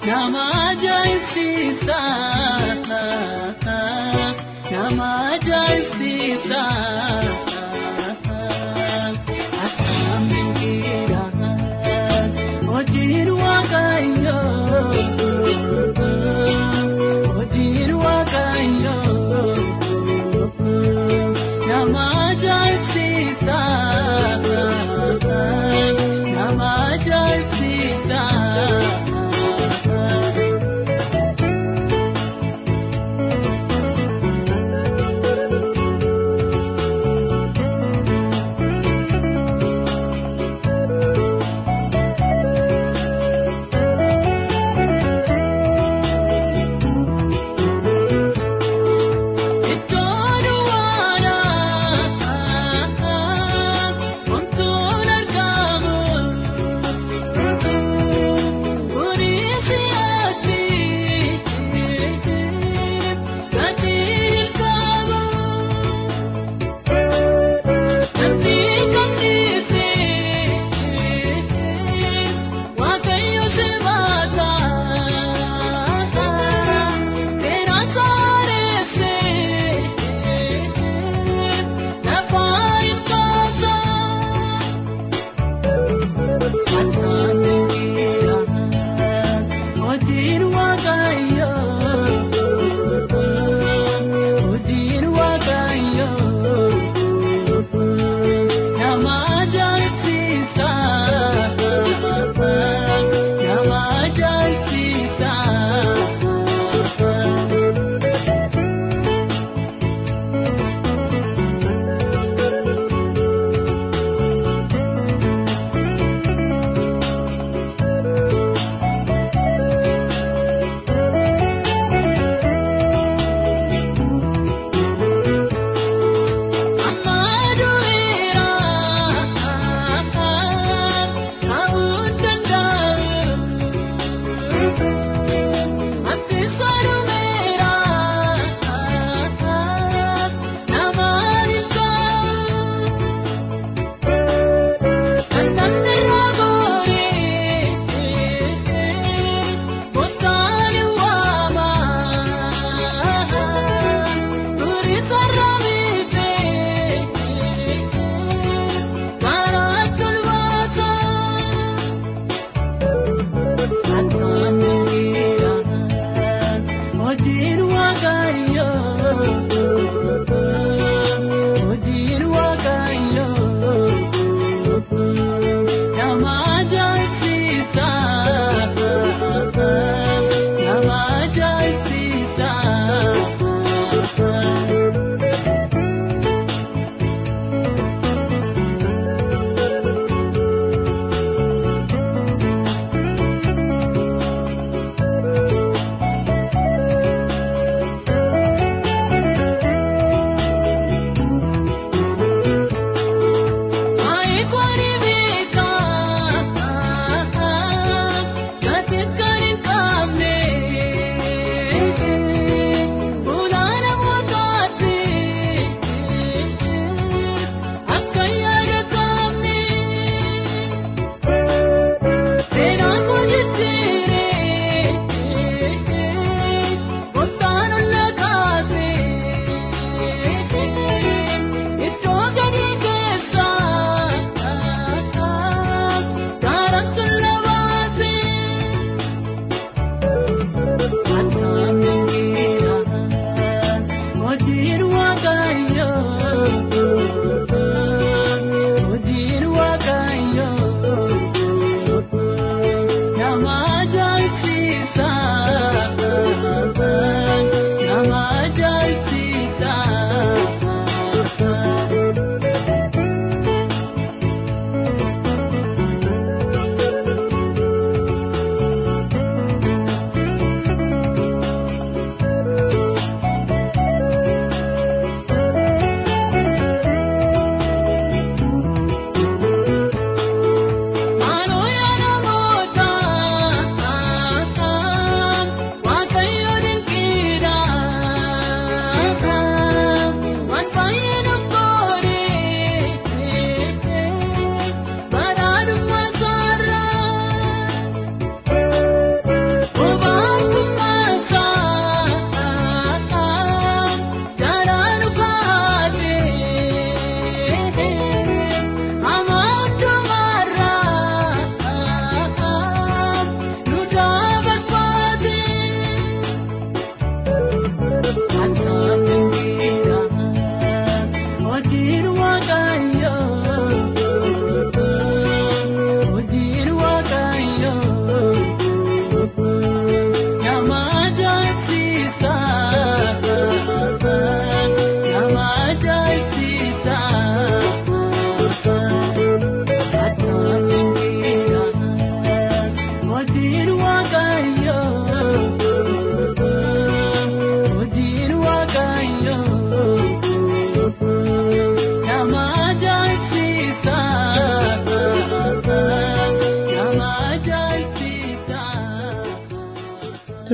Nama 0.08 0.44
ajaa'ibsiisa 0.70 2.00
nama 4.90 5.10
ajaa'ibsiisa 5.34 6.62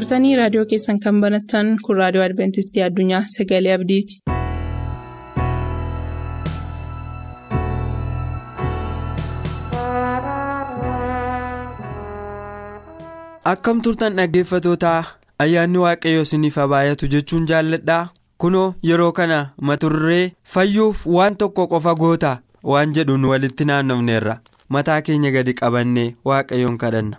turtanii 0.06 0.32
raadiyoo 0.40 0.66
keessan 0.72 1.00
kan 1.06 1.22
banattan 1.24 1.70
kun 1.88 1.98
raadiyoo 2.02 2.26
adventistii 2.26 2.84
addunyaa 2.88 3.24
sagalee 3.38 3.74
abdiiti. 3.78 4.22
Akkam 13.46 13.82
turtan 13.86 14.18
dhaggeeffatootaa 14.18 15.00
ayyaanni 15.44 15.80
waaqayyoo 15.84 16.26
isiniif 16.28 16.56
haa 16.62 16.68
baay'atu 16.74 17.10
jechuun 17.14 17.46
jaalladhaa 17.52 18.02
kunoo 18.44 18.68
yeroo 18.90 19.12
kana 19.20 19.40
maturree 19.70 20.24
fayyuuf 20.56 21.06
waan 21.18 21.38
tokko 21.44 21.68
qofa 21.74 21.96
goota 22.02 22.32
waan 22.74 22.96
jedhuun 23.00 23.26
walitti 23.34 23.66
naannofneerra 23.72 24.38
mataa 24.78 25.02
keenya 25.10 25.32
gadi 25.38 25.54
qabannee 25.62 26.08
waaqayyoon 26.32 26.78
kadhanna. 26.86 27.18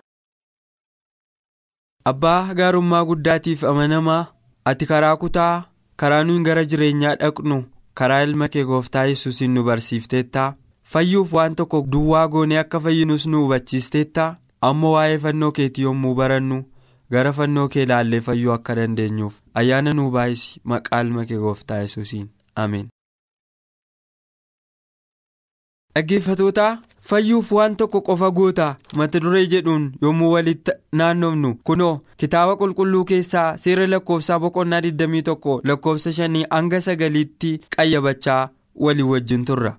Abbaa 2.11 2.55
gaarummaa 2.59 3.05
guddaatiif 3.11 3.65
amanamaa 3.71 4.27
ati 4.71 4.87
karaa 4.91 5.17
kutaa 5.23 5.65
karaa 6.03 6.23
nuyi 6.29 6.45
gara 6.49 6.65
jireenyaa 6.73 7.15
dhaqnu 7.23 7.59
karaa 8.01 8.23
ilma 8.29 8.49
kee 8.57 8.65
gooftaa 8.71 9.05
yesuusiin 9.11 9.55
nu 9.55 9.65
barsiifteettaa? 9.69 10.55
Fayyuuf 10.93 11.33
waan 11.37 11.55
tokko 11.61 11.81
duwwaa 11.93 12.27
goonee 12.35 12.59
akka 12.63 12.81
fayyinus 12.81 13.27
nu 13.27 13.41
hubachiisteettaa? 13.45 14.37
Amma 14.69 14.91
waa'ee 14.97 15.19
fannoo 15.25 15.53
keetii 15.59 15.83
yommuu 15.89 16.15
barannu 16.21 16.59
gara 17.15 17.33
fannoo 17.39 17.69
kee 17.69 17.83
ilaallee 17.89 18.21
fayyuu 18.29 18.53
akka 18.59 18.75
dandeenyuuf 18.81 19.41
ayyaana 19.63 19.93
nuu 19.99 20.11
baay'isi 20.19 20.61
maqaa 20.73 21.01
ilma 21.07 21.25
kee 21.31 21.39
gooftaa 21.47 21.79
yesuusiin. 21.87 22.29
Ameen. 22.57 22.89
dhaggeeffatootaa 25.97 26.73
fayyuuf 27.09 27.53
waan 27.53 27.77
tokko 27.77 28.01
qofa 28.07 28.31
goota 28.37 28.67
mata 29.01 29.21
duree 29.21 29.47
jedhuun 29.53 29.85
yommuu 30.03 30.31
walitti 30.33 30.73
naannofnu. 30.93 31.55
Kunoo 31.65 32.01
kitaaba 32.17 32.57
qulqulluu 32.61 33.05
keessaa 33.11 33.57
seera 33.65 33.87
lakkoofsaa 33.93 34.39
boqonnaa 34.45 34.81
21 34.81 35.61
lakkoofsa 35.71 36.11
5 36.11 36.47
hanga 36.51 36.79
9tti 36.79 37.51
qayyabachaa 37.77 38.49
walii 38.75 39.03
wajjin 39.13 39.45
turra. 39.45 39.77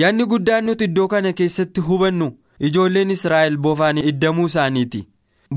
Yaadni 0.00 0.26
guddaan 0.32 0.64
nuti 0.66 0.84
iddoo 0.90 1.08
kana 1.08 1.32
keessatti 1.32 1.80
hubannu 1.80 2.32
ijoolleen 2.60 3.10
israa'el 3.16 3.56
boofaan 3.56 3.98
iddamuu 3.98 4.46
isaaniiti. 4.46 5.06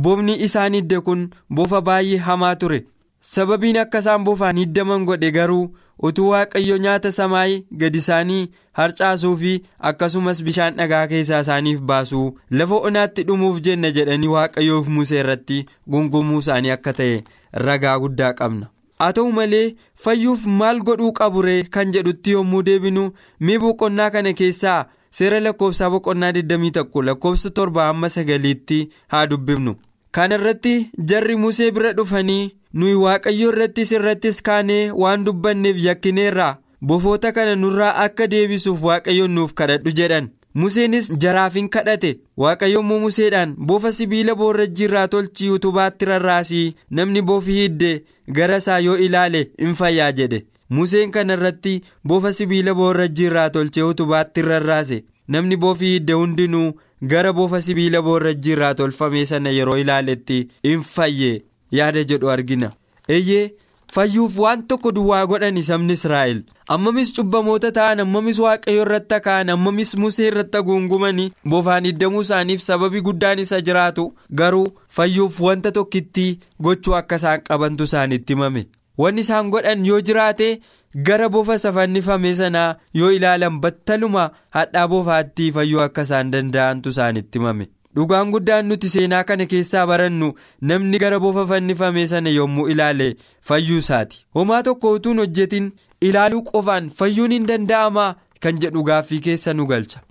Boofni 0.01 0.35
isaan 0.47 0.75
idde 0.75 0.99
kun 1.01 1.29
boofa 1.53 1.81
baay'ee 1.81 2.17
hamaa 2.27 2.55
ture 2.55 2.85
sababiin 3.33 3.77
akka 3.83 3.99
isaan 4.03 4.23
boofaan 4.27 4.57
iddaman 4.63 5.05
godhe 5.09 5.31
garuu 5.37 5.63
utuu 6.09 6.29
waaqayyo 6.33 6.77
nyaata 6.83 7.11
samaayii 7.17 7.63
gadi 7.81 7.97
isaanii 8.03 8.43
harcaasuu 8.79 9.35
fi 9.41 9.53
akkasumas 9.89 10.43
bishaan 10.49 10.75
dhagaa 10.79 11.07
keessaa 11.13 11.41
isaaniif 11.45 11.81
baasuu 11.91 12.25
lafa 12.61 12.75
onaatti 12.89 13.23
dhumuuf 13.29 13.59
jenna 13.67 13.91
jedhanii 13.97 14.27
waaqayyoof 14.35 14.87
musee 14.97 15.19
irratti 15.23 15.57
gungumuu 15.95 16.39
isaanii 16.45 16.71
akka 16.77 16.93
ta'e 16.99 17.23
ragaa 17.67 17.97
guddaa 18.03 18.33
qabna. 18.41 18.67
haa 18.99 19.11
ta'u 19.17 19.31
malee 19.39 19.65
fayyuuf 20.03 20.45
maal 20.59 20.79
godhuu 20.89 21.11
qabu 21.17 21.41
ree 21.47 21.63
kan 21.77 21.91
jedhutti 21.95 22.31
yommuu 22.37 22.61
deebinu 22.69 23.03
mee 23.49 23.57
boqonnaa 23.63 24.09
kana 24.15 24.33
keessaa 24.39 24.77
seera 25.19 25.39
lakkoofsaa 25.47 25.89
boqonnaa 25.95 26.31
21 26.37 27.03
lakkoofsa 27.09 27.49
torba 27.59 27.89
amma 27.89 28.09
sagaliitti 28.15 28.79
haa 29.15 29.25
dubbifnu 29.33 29.75
kana 30.17 30.35
irratti 30.41 30.73
jarri 31.11 31.35
musee 31.43 31.71
bira 31.75 31.93
dhufanii 31.99 32.41
nuyi 32.79 32.93
waaqayyo 33.03 33.49
irrattis 33.51 33.91
irrattis 33.97 34.41
kaanee 34.47 34.91
waan 35.03 35.23
dubbanneef 35.27 35.77
yakkineerraa 35.85 36.55
bofoota 36.89 37.31
kana 37.35 37.55
nurraa 37.61 37.93
akka 38.05 38.27
deebisuuf 38.33 38.83
waaqayyoon 38.89 39.31
nuuf 39.37 39.53
kadhadhu 39.61 39.91
jedhan. 39.99 40.27
Museenis 40.61 41.07
jaraafin 41.23 41.67
kadhate. 41.73 42.11
Waaqayyo 42.43 42.79
immoo 42.83 42.99
museedhaan 42.99 43.51
bofa 43.71 43.91
sibiila 43.97 44.35
boorrajjii 44.35 44.85
irraa 44.87 45.07
tolchii 45.07 45.49
utubaatti 45.55 46.05
rarraasii 46.09 46.75
namni 46.99 47.21
bofi 47.21 47.51
hidde 47.57 47.91
gara 48.37 48.57
isaa 48.63 48.79
yoo 48.85 48.95
ilaale 49.07 49.41
in 49.57 49.75
fayyaa 49.81 50.11
jedhe. 50.11 50.39
Museen 50.69 51.11
kana 51.11 51.33
irratti 51.37 51.75
bofa 52.03 52.33
sibiila 52.33 52.73
boorrajjii 52.79 53.25
irraa 53.31 53.49
tolchee 53.49 53.83
utubaatti 53.91 54.41
rarraase. 54.49 55.03
Namni 55.27 55.57
bofi 55.57 55.85
hidde 55.93 56.13
hundinuu 56.13 56.71
gara 57.13 57.33
bofa 57.33 57.61
sibiila 57.61 58.01
boorrajjii 58.01 58.51
irraa 58.57 58.73
tolfame 58.73 59.25
sana 59.25 59.49
yeroo 59.59 59.77
ilaaletti 59.77 60.47
in 60.63 60.81
fayye 60.93 61.31
yaada 61.71 62.03
jedhu 62.03 62.29
argina. 62.31 62.71
Eeyyee 63.09 63.53
fayyuuf 63.93 64.37
waan 64.43 64.63
tokko 64.67 64.91
duwwaa 64.91 65.25
godhani 65.25 65.63
sabni 65.63 65.93
israa'el. 65.93 66.41
Ammamis 66.75 67.13
cubbamoota 67.15 67.71
ta'an 67.71 67.99
ammamis 68.03 68.39
waaqayyo 68.45 68.81
irratti 68.85 69.19
ka'an 69.27 69.49
ammamis 69.49 69.93
musee 69.97 70.27
irratti 70.31 70.61
guungumanii 70.69 71.31
bofaan 71.53 71.85
iddamuu 71.91 72.21
isaaniif 72.27 72.61
sababi 72.61 73.01
guddaan 73.01 73.39
isa 73.39 73.61
jiraatu 73.61 74.09
garuu 74.41 74.65
fayyuuf 74.97 75.39
wanta 75.41 75.71
tokkitti 75.71 76.39
gochuu 76.61 76.95
akka 76.99 77.15
isaan 77.15 77.41
qabantu 77.47 77.83
isaanitti 77.83 78.33
himame. 78.33 78.67
Wanni 78.97 79.21
isaan 79.21 79.49
godhan 79.53 79.85
yoo 79.85 80.01
jiraate 80.01 80.59
gara 81.07 81.29
bofa 81.29 81.57
safannifame 81.59 82.35
sanaa 82.35 82.75
yoo 82.93 83.11
ilaalan 83.11 83.59
battaluma 83.61 84.29
hadhaa 84.57 84.87
bofaatti 84.93 85.51
fayyuu 85.57 85.81
akka 85.81 86.01
isaan 86.07 86.31
danda'antu 86.31 86.89
isaanitti 86.89 87.39
himame. 87.39 87.67
Dhugaan 87.97 88.31
guddaan 88.35 88.65
nuti 88.71 88.89
seenaa 88.93 89.23
kana 89.29 89.45
keessaa 89.51 89.85
barannu 89.91 90.29
namni 90.71 90.99
gara 91.03 91.19
bofa 91.25 91.45
fannifame 91.51 92.07
sana 92.13 92.29
yommuu 92.37 92.67
ilaale 92.73 93.07
fayyuu 93.51 93.77
isaati 93.83 94.25
homaa 94.39 94.63
tokko 94.69 94.91
utuun 94.97 95.19
hojjetin 95.23 95.71
ilaaluu 96.09 96.41
qofaan 96.49 96.89
fayyuun 96.99 97.31
hin 97.37 97.47
danda'amaa 97.51 98.09
kan 98.45 98.59
jedhu 98.65 98.83
gaaffii 98.89 99.19
keessa 99.29 99.53
nu 99.59 99.65
galcha 99.71 100.01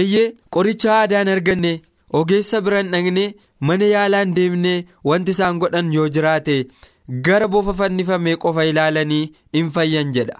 eeyyee 0.00 0.28
qoricha 0.56 0.92
aadaan 0.98 1.28
arganne 1.34 1.72
ogeessa 2.20 2.60
biraan 2.68 2.90
dhaqne 2.94 3.24
mana 3.70 3.84
yaalaan 3.94 4.34
deemne 4.38 4.72
wanti 5.10 5.30
isaan 5.36 5.58
godhan 5.64 5.92
yoo 5.96 6.08
jiraate 6.16 6.56
gara 7.28 7.48
bofa 7.54 7.74
fannifame 7.80 8.36
qofa 8.44 8.64
ilaalanii 8.70 9.24
hin 9.58 9.70
fayyan 9.78 10.12
jedha. 10.16 10.36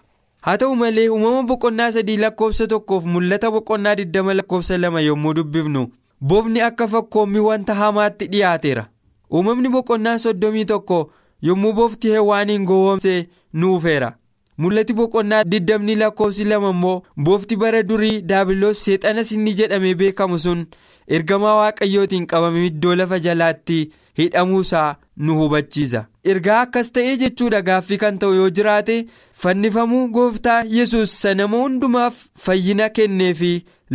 haa 0.46 0.56
ta'u 0.60 0.76
malee 0.82 1.08
uumama 1.14 1.42
boqonnaa 1.50 1.90
sadii 1.96 2.16
lakkoofsa 2.22 2.66
tokkoof 2.72 3.04
mul'ata 3.16 3.50
boqonnaa 3.56 3.94
20 4.00 4.34
lakkoofsa 4.38 4.78
lama 4.84 5.00
yommuu 5.08 5.34
dubbifnu. 5.38 5.82
Boofni 6.28 6.60
akka 6.60 6.88
fakkoommii 6.88 7.40
wanta 7.48 7.74
hamaatti 7.74 8.26
dhiyaateera. 8.32 8.86
Uumamni 9.34 9.68
boqonnaa 9.68 10.18
soddomii 10.18 10.64
tokko 10.64 10.98
yommuu 11.42 11.72
boofti 11.72 12.08
heewwaaniin 12.14 12.64
gowwoomsee 12.66 13.28
nuufeera 13.52 14.10
mul'ati 14.58 14.92
boqonnaa 14.94 15.44
diddamni 15.44 15.94
lakkoofsi 16.00 16.44
lama 16.44 16.70
immoo 16.74 17.02
boofti 17.16 17.56
bara 17.56 17.82
durii 17.82 18.20
daabiloos 18.32 18.82
seexanas 18.84 19.32
inni 19.32 19.54
jedhamee 19.60 19.94
beekamu 20.02 20.38
sun 20.38 20.66
ergamaa 21.08 21.54
waaqayyootiin 21.60 22.26
qabamee 22.32 22.66
iddoo 22.66 22.94
lafa 23.00 23.18
jalaatti 23.26 23.78
hidhamuusaa 24.20 24.88
nu 25.16 25.36
hubachiisa 25.38 26.02
ergaa 26.32 26.58
akkas 26.64 26.90
ta'ee 26.98 27.14
jechuudha 27.22 27.60
gaaffii 27.68 27.98
kan 28.02 28.18
ta'u 28.24 28.34
yoo 28.40 28.50
jiraate 28.58 28.98
fannifamuu 29.44 30.02
gooftaa 30.18 30.58
yesus 30.76 31.14
sanama 31.22 31.56
hundumaaf 31.62 32.20
fayyina 32.46 32.88
kennee 32.98 33.32
fi 33.40 33.50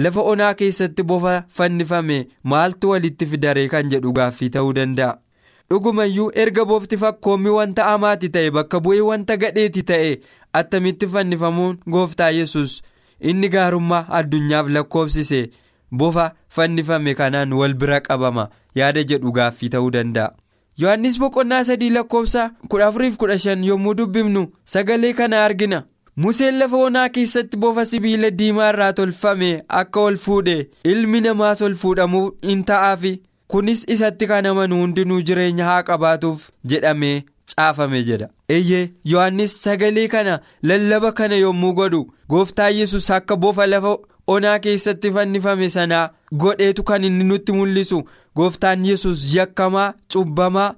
lafa 0.06 0.21
onaa 0.34 0.53
keessatti 0.63 1.03
bofa 1.13 1.38
fannifame 1.60 2.17
maaltu 2.53 2.89
walitti 2.95 3.25
fidaree 3.36 3.67
kan 3.75 3.89
jedhu 3.93 4.12
gaaffii 4.19 4.49
ta'uu 4.58 4.73
danda'a. 4.80 5.15
dhugumayyuu 5.71 6.32
erga 6.41 6.65
boofti 6.67 6.97
fakkoommii 6.99 7.51
wanta 7.60 7.84
hamaati 7.91 8.30
ta'e 8.36 8.51
bakka 8.58 8.80
bu'ee 8.84 9.01
wanta 9.08 9.36
gadheeti 9.41 9.82
ta'e 9.89 10.12
attamitti 10.60 11.08
fannifamuun 11.15 11.80
gooftaa 11.95 12.30
yesus 12.36 12.75
inni 13.32 13.49
gaarummaa 13.56 14.06
addunyaaf 14.19 14.69
lakkoofsise 14.75 15.41
bofa 16.01 16.30
fannifame 16.60 17.13
kanaan 17.21 17.53
wal 17.62 17.73
bira 17.82 17.99
qabama 18.08 18.47
yaada 18.80 19.04
jedhu 19.12 19.32
gaaffii 19.38 19.70
ta'uu 19.76 19.92
danda'a. 19.98 20.32
yohannis 20.82 21.20
boqonnaa 21.20 21.63
sadii 21.68 21.90
lakkoofsa 22.00 22.50
14-15 22.74 23.63
yommuu 23.70 23.94
dubbifnu 24.00 24.48
sagalee 24.74 25.13
kana 25.20 25.44
argina. 25.46 25.84
museen 26.24 26.56
lafa 26.60 26.78
onaa 26.84 27.10
keessatti 27.16 27.58
bofa 27.63 27.86
sibiila 27.90 28.30
diimaa 28.38 28.70
irraa 28.74 28.94
tolfame 29.00 29.50
akka 29.80 30.00
ol 30.10 30.16
fuudhe 30.22 30.56
ilmi 30.92 31.22
namaas 31.26 31.62
ol 31.68 31.76
fuudhamuu 31.82 32.32
in 32.54 32.63
ta'aafi 32.70 33.12
kunis 33.54 33.84
isatti 33.96 34.28
kan 34.32 34.46
amanu 34.52 34.80
hundinuu 34.82 35.20
jireenya 35.30 35.66
haa 35.70 35.84
qabaatuuf 35.90 36.48
jedhamee 36.74 37.13
caafame 37.56 38.04
jedha 38.10 38.30
eeyyee 38.56 38.84
yohannis 39.12 39.56
sagalee 39.68 40.08
kana 40.16 40.40
lallaba 40.72 41.12
kana 41.22 41.36
yommuu 41.44 41.74
godhu 41.82 42.02
gooftaa 42.36 42.70
yesus 42.80 43.10
akka 43.20 43.36
bofa 43.46 43.68
lafa 43.74 43.94
onaa 44.36 44.60
keessatti 44.66 45.12
fannifame 45.18 45.70
sanaa 45.76 46.10
godheetu 46.46 46.84
kan 46.90 47.04
inni 47.10 47.24
nutti 47.34 47.52
mul'isu 47.60 48.02
gooftaan 48.39 48.86
yesus 48.89 49.26
yakkamaa 49.36 49.89
cubbamaa 50.13 50.69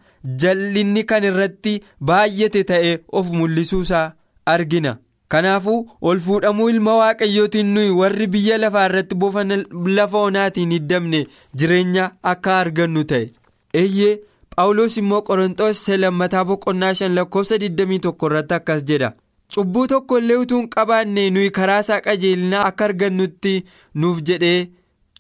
jal'inni 0.43 1.03
kan 1.11 1.23
irratti 1.31 1.75
baay'ate 2.11 2.63
ta'ee 2.71 2.97
of 3.19 3.29
mul'isuusaa 3.37 4.07
argina. 4.55 4.97
kanaafuu 5.33 5.79
ol 6.09 6.19
fuudhamuu 6.25 6.67
ilma 6.69 6.93
waaqayyootiin 6.99 7.67
nuyi 7.73 7.89
warri 7.97 8.27
biyya 8.35 8.55
lafaa 8.61 8.85
irratti 8.89 9.15
bofa 9.23 9.43
lafa 9.97 10.17
onaatiin 10.29 10.71
hiddamne 10.75 11.19
jireenya 11.61 12.05
akka 12.31 12.55
argannu 12.61 13.03
ta'e 13.11 13.27
eeyyee 13.81 14.15
phaawulos 14.55 14.97
immoo 15.01 15.21
qorontoos 15.27 15.83
lammataa 16.03 16.43
boqonnaa 16.51 16.93
shan 17.01 17.13
lakkoofsa 17.17 17.55
21 17.65 18.25
irratti 18.29 18.53
akkas 18.57 18.81
jedha 18.91 19.11
cubbuu 19.55 19.85
tokko 19.93 20.17
illee 20.23 20.35
utuu 20.45 20.59
hin 20.63 20.69
qabaanne 20.75 21.29
nuyi 21.35 21.51
karaa 21.59 21.79
isaa 21.85 22.01
qajeelinaa 22.07 22.63
akka 22.71 22.85
argannutti 22.89 23.53
nuuf 24.03 24.23
jedhee 24.31 24.59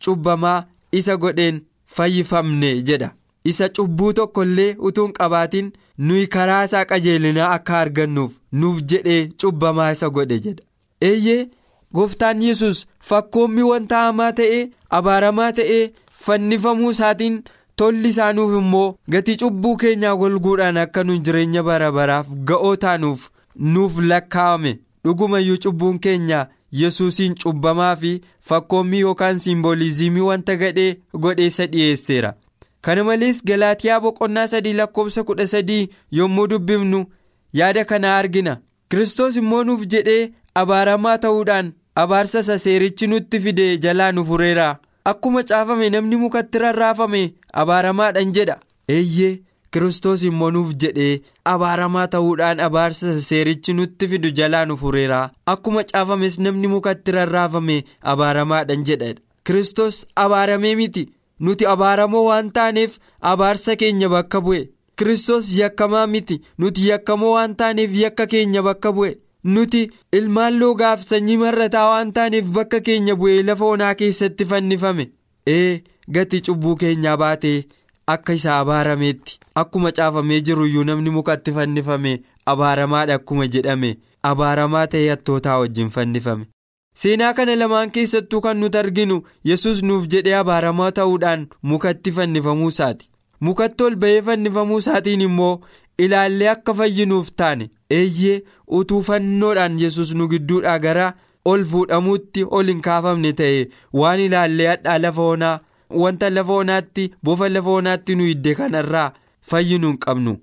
cubbamaa 0.05 0.57
isa 1.01 1.17
godheen 1.25 1.61
fayyifamne 1.95 2.71
jedha. 2.87 3.11
Isa 3.43 3.69
cubbuu 3.69 4.13
tokko 4.13 4.43
illee 4.43 4.75
utuu 4.87 5.05
hin 5.05 5.13
qabaatin 5.19 5.71
nuyi 6.07 6.27
karaa 6.33 6.63
isaa 6.69 6.85
qajeelinaa 6.89 7.51
akka 7.57 7.79
argannuuf 7.79 8.33
nuuf 8.63 8.81
jedhee 8.93 9.21
cubbamaa 9.41 9.91
isa 9.91 10.09
godhe 10.09 10.39
jedha. 10.39 10.63
Eeyyee 11.01 11.47
gooftaan 11.93 12.41
yesus 12.47 12.85
fakkoommi 13.11 13.63
wanta 13.69 14.01
hamaa 14.07 14.31
ta'ee 14.41 14.67
abaaramaa 14.99 15.51
ta'ee 15.61 15.81
fannifamuu 16.25 16.91
isaatiin 16.97 17.39
tolli 17.81 18.09
isaanuuf 18.15 18.53
immoo 18.61 18.87
gatii 19.15 19.37
cubbuu 19.43 19.75
keenyaa 19.83 20.15
golguudhaan 20.21 20.77
akka 20.83 21.03
nu 21.03 21.17
jireenya 21.29 21.63
bara 21.63 21.91
baraaf 21.97 22.27
ga'oo 22.51 22.75
taanuuf 22.85 23.27
nuuf 23.55 23.97
lakkaa'ame. 24.11 24.79
Dhugumayyuu 25.05 25.57
cubbuun 25.63 25.99
keenya 25.99 26.47
yesuusiin 26.71 27.35
cubbamaa 27.43 27.95
fi 27.95 28.21
fakkoommii 28.49 28.99
yookaan 28.99 29.39
simboolizimii 29.39 30.21
wanta 30.29 30.55
gadhee 30.55 30.95
godheessa 31.13 31.65
dhiyeesseera. 31.71 32.33
kana 32.81 33.03
malees 33.03 33.43
galaatiyaa 33.45 33.99
boqonnaa 34.03 34.47
sadii 34.47 34.73
lakkoofsa 34.73 35.23
kudha 35.23 35.47
sadii 35.47 35.89
yommuu 36.17 36.47
dubbifnu 36.49 37.05
yaada 37.53 37.85
kana 37.85 38.17
argina. 38.17 38.57
Kristos 38.89 39.35
immoo 39.41 39.63
nuuf 39.63 39.81
jedhee 39.93 40.29
abaaramaa 40.61 41.17
ta'uudhaan 41.25 41.73
abaarsa 42.03 42.39
isa 42.45 42.59
seerichi 42.59 43.07
nutti 43.07 43.39
fide 43.39 43.77
jalaa 43.77 44.11
nu 44.11 44.23
fureera. 44.29 44.77
Akkuma 45.05 45.43
caafame 45.43 45.89
namni 45.89 46.15
mukatti 46.21 46.59
rarraafame 46.63 47.21
abaaramaadhaan 47.53 48.31
jedha. 48.37 48.57
Eeyyee 48.89 49.39
kristos 49.71 50.23
immoo 50.29 50.51
nuuf 50.51 50.73
jedhee 50.83 51.21
abaaramaa 51.53 52.07
ta'uudhaan 52.15 52.59
abaarsa 52.67 53.13
seerichi 53.29 53.73
nutti 53.73 54.07
fidu 54.07 54.29
jalaa 54.39 54.65
nu 54.65 54.77
fureera. 54.77 55.29
Akkuma 55.45 55.83
caafames 55.83 56.39
namni 56.39 56.67
mukatti 56.73 57.11
rarraafame 57.17 57.83
abaaramaadhaan 58.01 58.83
jedha 58.91 59.13
kristos 59.43 60.05
abaaramee 60.15 60.75
miti. 60.75 61.05
nuti 61.45 61.65
abaaramoo 61.71 62.23
waan 62.25 62.47
taaneef 62.55 62.97
abaarsa 63.31 63.75
keenya 63.81 64.09
bakka 64.13 64.39
bu'e. 64.45 64.65
Kristos 64.99 65.51
yakkamaa 65.57 66.07
miti. 66.13 66.35
Nuti 66.57 66.87
yakkamoo 66.89 67.29
waan 67.35 67.53
taaneef 67.59 67.93
yakka 67.99 68.25
keenya 68.33 68.61
bakka 68.63 68.91
bu'e. 68.97 69.11
Nuti 69.53 69.81
ilmaan 70.17 70.57
loogaaf 70.59 71.01
sanyii 71.09 71.37
marrataa 71.43 71.85
waan 71.91 72.11
taaneef 72.17 72.45
bakka 72.57 72.79
keenya 72.87 73.15
bu'ee 73.21 73.43
lafa 73.49 73.65
onaa 73.65 73.93
keessatti 74.01 74.45
fannifame. 74.49 75.05
Ee 75.47 75.81
gatii 76.17 76.41
cubbuu 76.47 76.75
keenyaa 76.81 77.17
baatee 77.23 77.63
akka 78.13 78.33
isa 78.33 78.57
abaarameetti. 78.59 79.39
Akkuma 79.55 79.91
caafamee 79.91 80.41
jiru 80.41 80.65
iyyuu 80.67 80.83
namni 80.83 81.09
mukatti 81.17 81.51
fannifame 81.57 82.13
abaaramaadha 82.45 83.13
akkuma 83.19 83.47
jedhame. 83.47 83.97
Abaaramaa 84.31 84.87
ta'ee 84.87 85.09
hattootaa 85.09 85.59
wajjin 85.59 85.89
fannifame. 85.97 86.45
seenaa 87.01 87.33
kana 87.33 87.53
lamaan 87.55 87.91
keessattuu 87.95 88.39
kan 88.45 88.57
nuti 88.61 88.77
arginu 88.77 89.17
yesus 89.49 89.83
nuuf 89.89 90.07
jedhee 90.13 90.33
abaaramaa 90.39 90.87
ta'uudhaan 90.97 91.45
mukatti 91.71 92.11
fannifamuu 92.17 92.67
isaati 92.73 93.07
mukatti 93.47 93.83
ol 93.85 93.95
ba'ee 94.01 94.21
fannifamuu 94.29 94.79
isaatiin 94.83 95.21
immoo 95.27 95.53
ilaallee 96.05 96.49
akka 96.53 96.73
fayyinuuf 96.79 97.29
taane. 97.41 97.69
Eeyyee 97.99 98.41
utuu 98.79 99.01
fannoodhaan 99.09 99.79
yesus 99.83 100.11
nu 100.15 100.27
gidduudhaa 100.33 100.77
gara 100.85 101.07
ol 101.53 101.63
fuudhamuutti 101.71 102.43
ol 102.59 102.67
hin 102.73 102.81
kaafamne 102.89 103.31
ta'e 103.39 103.63
waan 104.01 104.19
ilaallee 104.27 104.67
hadhaa 104.73 104.97
lafa 105.05 105.21
onaa 105.35 105.55
wanta 105.89 106.29
lafa 106.29 106.53
onaatti 106.53 107.11
bofa 107.23 107.49
lafa 107.49 107.69
onaatti 107.79 108.15
nu 108.15 108.23
hidde 108.31 108.55
kanarraa 108.55 109.11
fayyinu 109.41 109.87
hin 109.87 109.97
qabnu. 110.05 110.37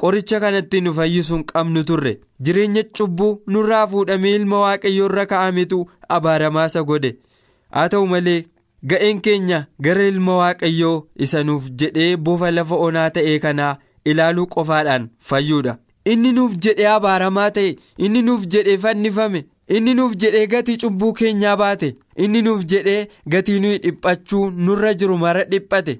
qoricha 0.00 0.38
kanatti 0.42 0.80
nu 0.80 0.92
fayyisuu 0.94 1.34
hin 1.36 1.44
qabnu 1.48 1.80
turre. 1.88 2.12
Jireenya 2.44 2.82
cubbuu 2.98 3.42
nurraa 3.46 3.86
fuudhamee 3.86 4.34
ilma 4.36 4.60
waaqayyoo 4.60 5.06
irra 5.10 5.24
kaa'ametu 5.32 5.80
abaaramaa 6.16 6.66
isa 6.70 6.82
godhe. 6.90 7.10
Haa 7.74 7.88
ta'u 7.94 8.06
malee 8.12 8.44
ga'een 8.92 9.20
keenya 9.26 9.58
gara 9.86 10.06
ilma 10.12 10.36
waaqayyoo 10.38 10.94
isa 11.26 11.42
nuuf 11.44 11.68
jedhee 11.82 12.16
bofa 12.16 12.50
lafa 12.50 12.74
onaa 12.86 13.10
ta'e 13.18 13.38
kanaa 13.44 13.76
ilaaluu 14.04 14.46
qofaadhaan 14.54 15.08
fayyuudha. 15.18 15.76
Inni 16.12 16.32
nuuf 16.38 16.56
jedhee 16.66 16.86
abaaramaa 16.94 17.50
ta'e 17.58 17.76
inni 17.98 18.22
nuuf 18.30 18.46
jedhee 18.56 18.78
fannifame 18.86 19.44
inni 19.76 19.94
nuuf 19.94 20.14
jedhee 20.22 20.46
gatii 20.52 20.76
cubbuu 20.82 21.12
keenyaa 21.18 21.56
baate 21.62 21.88
inni 22.26 22.42
nuuf 22.46 22.64
jedhee 22.72 23.08
gatii 23.34 23.60
nuyi 23.64 23.78
dhiphachuu 23.84 24.44
nurra 24.50 24.94
jiru 24.94 25.18
mara 25.24 25.44
dhiphate. 25.50 25.98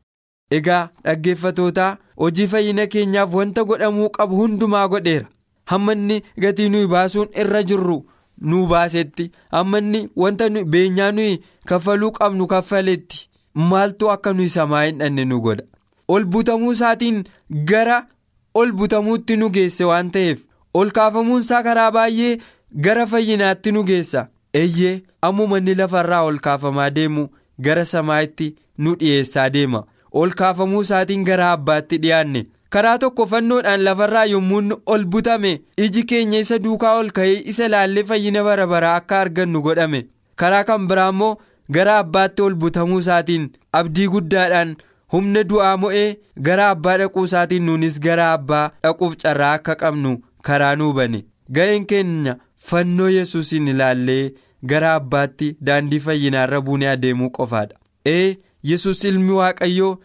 Egaa 0.59 0.89
dhaggeeffatootaa 1.05 1.97
hojii 2.23 2.47
fayyina 2.53 2.87
keenyaaf 2.95 3.35
wanta 3.41 3.65
godhamuu 3.65 4.09
qabu 4.17 4.37
hundumaa 4.43 4.89
godheera. 4.89 5.27
Hamma 5.71 5.93
inni 5.93 6.23
gatii 6.45 6.69
nuyi 6.69 6.87
baasuun 6.95 7.29
irra 7.45 7.63
jirru 7.63 7.99
nu 8.41 8.67
baasetti. 8.67 9.31
Hamma 9.51 9.79
inni 9.79 10.09
wanta 10.17 10.49
beenyaa 10.51 11.13
nuyi 11.13 11.41
kaffaluu 11.67 12.11
qabnu 12.13 12.47
kaffaletti 12.47 13.29
maaltu 13.55 14.11
akka 14.11 14.33
nuyi 14.33 14.49
samaa 14.57 14.83
hin 14.85 14.99
dhanne 14.99 15.25
nu 15.25 15.41
godha. 15.41 15.63
Ol 16.09 16.25
butamuu 16.25 16.73
isaatiin 16.73 17.25
gara 17.73 18.07
ol 18.55 18.73
butamuutti 18.73 19.37
nu 19.37 19.49
geesse 19.57 19.85
waan 19.85 20.11
ta'eef 20.11 20.39
ol 20.75 20.91
kaafamuun 20.97 21.41
isaa 21.45 21.63
karaa 21.63 21.91
baay'ee 21.97 22.39
gara 22.75 23.07
fayyinaatti 23.07 23.73
nu 23.73 23.83
geessa. 23.85 24.29
Eeyyee 24.55 25.03
ammuma 25.23 25.59
inni 25.59 25.75
lafarraa 25.75 26.23
ol 26.23 26.39
kaafamaa 26.39 26.91
deemu 26.91 27.29
gara 27.61 27.85
samaa'itti 27.85 28.55
nu 28.79 28.95
dhiyeessaa 28.97 29.51
deema. 29.51 29.85
ol 30.13 30.31
kaafamuu 30.39 30.81
isaatiin 30.83 31.25
gara 31.25 31.51
abbaatti 31.53 31.99
dhiyaanne. 32.03 32.47
Karaa 32.71 32.99
tokko 32.99 33.27
fannoodhaan 33.27 33.83
lafarraa 33.85 34.25
yommuu 34.25 34.63
ol 34.87 35.05
butame 35.05 35.53
iji 35.77 36.03
keenya 36.03 36.39
isa 36.45 36.59
duukaa 36.65 36.95
ol 36.99 37.11
ka'ee 37.19 37.37
isa 37.53 37.69
laallee 37.69 38.05
fayyina 38.09 38.43
bara 38.45 38.67
baraa 38.67 38.95
akka 38.97 39.21
argannu 39.21 39.63
godhame. 39.63 40.01
Karaa 40.37 40.65
kan 40.65 40.89
biraa 40.89 41.09
immoo 41.15 41.37
gara 41.71 41.99
abbaatti 41.99 42.43
ol 42.43 42.55
butamuu 42.55 42.99
isaatiin 43.05 43.49
abdii 43.73 44.09
guddaadhaan 44.15 44.77
humna 45.13 45.45
du'aa 45.53 45.77
mo'ee 45.77 46.17
gara 46.49 46.71
abbaa 46.71 46.99
dhaquu 46.99 47.25
isaatiin 47.31 47.63
nuunis 47.67 48.01
gara 48.01 48.33
abbaa 48.33 48.71
dhaquuf 48.83 49.17
carraa 49.23 49.53
akka 49.59 49.75
qabnu 49.83 50.17
karaa 50.43 50.75
nuu 50.77 50.93
ga'een 51.53 51.87
keenya 51.87 52.37
fannoo 52.69 53.09
yesuusin 53.17 53.69
ilaallee 53.75 54.33
gara 54.73 54.95
abbaatti 54.95 55.57
daandii 55.67 56.01
fayyinaarra 56.07 56.61
buunee 56.61 56.89
adeemuu 56.95 57.31
qofaadha. 57.31 57.77
Ee. 58.07 58.37
yesus 58.69 59.05
ilmi 59.09 59.33
waaqayyoo 59.37 59.99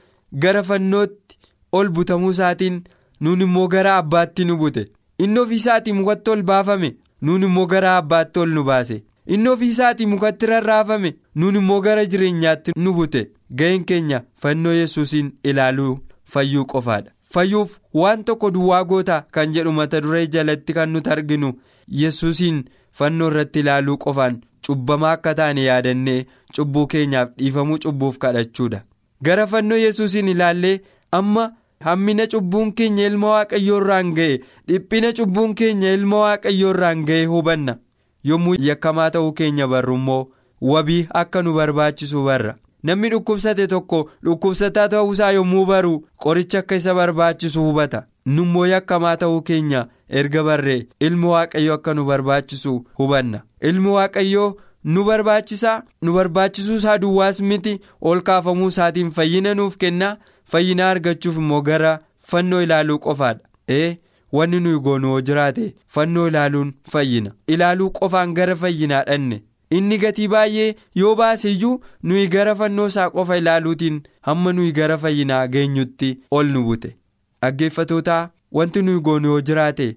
gara 0.44 0.60
fannootti 0.68 1.38
ol 1.78 1.90
butamuu 1.96 2.30
isaatiin 2.36 2.78
nuun 3.22 3.42
immoo 3.46 3.68
gara 3.74 3.96
abbaatti 4.02 4.46
nu 4.46 4.56
bute. 4.62 4.84
Inni 5.24 5.40
ofii 5.40 5.56
isaatii 5.62 5.94
mukatti 5.98 6.30
ol 6.34 6.44
baafame 6.52 6.90
nuun 7.22 7.44
immoo 7.48 7.66
gara 7.74 7.98
abbaatti 7.98 8.40
ol 8.40 8.50
nu 8.58 8.64
baase. 8.70 8.98
Inni 9.28 9.50
ofii 9.50 9.70
isaatii 9.76 10.06
mukatti 10.14 10.46
rarraafame 10.52 11.12
nuun 11.36 11.56
immoo 11.62 11.82
gara 11.82 12.06
jireenyaatti 12.06 12.72
nu 12.78 12.94
bute. 12.94 13.26
Ga'een 13.60 13.84
keenya 13.86 14.22
fannoo 14.44 14.74
yesuusiin 14.74 15.32
ilaaluu 15.44 16.00
fayyuu 16.36 16.66
qofaadha 16.66 17.12
fayyuuf 17.36 17.78
waan 18.02 18.24
tokko 18.30 18.52
duwwaa 18.58 18.84
goota 18.90 19.22
kan 19.38 19.54
jedhu 19.56 19.72
mata 19.80 20.02
duree 20.02 20.28
jalatti 20.36 20.74
kan 20.78 20.90
nuti 20.96 21.10
arginu 21.16 21.54
yesuusiin 22.02 22.64
fannoo 23.00 23.28
irratti 23.32 23.60
ilaaluu 23.66 23.98
qofaan 24.06 24.42
cubbamaa 24.68 25.12
akka 25.18 25.34
taane 25.40 25.64
yaadannee 25.70 26.26
cubbuu 26.56 26.88
keenyaaf 26.94 27.30
dhiifamuu 27.38 27.78
cubbuuf 27.86 28.18
kadhachuudha. 28.18 28.82
Gara 29.24 29.48
fannoo 29.48 29.78
yesuusiin 29.78 30.28
ilaallee 30.34 30.80
amma 31.12 31.44
hammina 31.88 32.28
cubbuun 32.34 32.72
keenya 32.74 33.08
ilma 33.12 33.28
waaqayyoo 33.34 33.78
irraan 33.82 34.14
ga'e 34.20 34.40
dhiphina 34.68 35.12
cubbuun 35.20 35.54
keenya 35.62 35.94
ilma 36.00 36.18
waaqayyoo 36.26 36.70
irraan 36.76 37.04
ga'e 37.10 37.26
hubanna. 37.34 37.78
Yommuu 38.24 38.56
yakkamaa 38.70 39.10
ta'uu 39.18 39.34
keenya 39.40 39.68
barru 39.68 39.96
immoo 40.00 40.28
wabii 40.62 41.08
akka 41.22 41.42
nu 41.44 41.54
barbaachisu 41.54 42.24
barra 42.26 42.56
namni 42.90 43.10
dhukkubsate 43.14 43.68
tokko 43.74 44.00
dhukkubsataa 44.26 44.88
ta'uusaa 44.94 45.32
yommuu 45.38 45.66
baru 45.72 45.94
qoricha 46.26 46.60
akka 46.60 46.76
isa 46.76 46.94
barbaachisu 47.00 47.64
hubata. 47.66 48.06
Nummoo 48.26 48.66
yakkamaa 48.68 49.16
ta'uu 49.24 49.42
keenya 49.48 49.88
erga 50.10 50.44
barree 50.44 50.88
ilmi 51.00 51.28
waaqayyoo 51.34 51.74
akka 51.80 51.94
nu 51.94 52.06
barbaachisu 52.06 52.74
hubanna. 52.98 53.42
Ilmi 53.62 53.90
waaqayyoo 53.98 54.56
nu 54.94 55.04
barbaachisaa 55.04 55.82
nu 56.02 56.14
barbaachisuu 56.14 56.76
isaa 56.82 56.98
duwwaas 56.98 57.40
miti 57.42 57.80
ol 58.02 58.22
kaafamuu 58.22 58.68
isaatiin 58.74 59.12
fayyina 59.12 59.54
nuuf 59.54 59.78
kenna 59.78 60.18
fayyina 60.54 60.90
argachuuf 60.90 61.38
immoo 61.38 61.62
gara 61.62 62.00
fannoo 62.32 62.62
ilaaluu 62.62 63.00
qofaadha. 63.00 63.40
Ee 63.70 63.98
wanni 64.34 64.60
nuyi 64.60 64.80
goonu 64.80 65.08
yoo 65.14 65.22
jiraate 65.22 65.76
fannoo 65.88 66.28
ilaaluun 66.28 66.74
fayyina. 66.92 67.32
Ilaaluu 67.48 67.90
qofaan 67.92 68.34
gara 68.34 68.56
fayyinaa 68.56 69.04
dhanne 69.10 69.44
inni 69.80 69.98
gatii 70.04 70.28
baay'ee 70.34 70.76
yoo 71.02 71.16
baase 71.16 71.52
iyyuu 71.52 71.82
nuyi 72.04 72.28
gara 72.38 72.56
fannoo 72.62 72.88
isaa 72.94 73.10
qofa 73.10 73.38
ilaaluutiin 73.42 74.02
hamma 74.30 74.54
nuyi 74.54 74.72
gara 74.80 74.98
fayyinaa 75.04 75.48
geenyutti 75.58 76.18
ol 76.32 76.48
nu 76.56 76.64
bute 76.70 76.96
dhaggeeffatootaa 77.42 78.30
wanti 78.52 78.82
nuyi 78.82 79.00
goonu 79.10 79.28
yoo 79.34 79.42
jiraate 79.42 79.88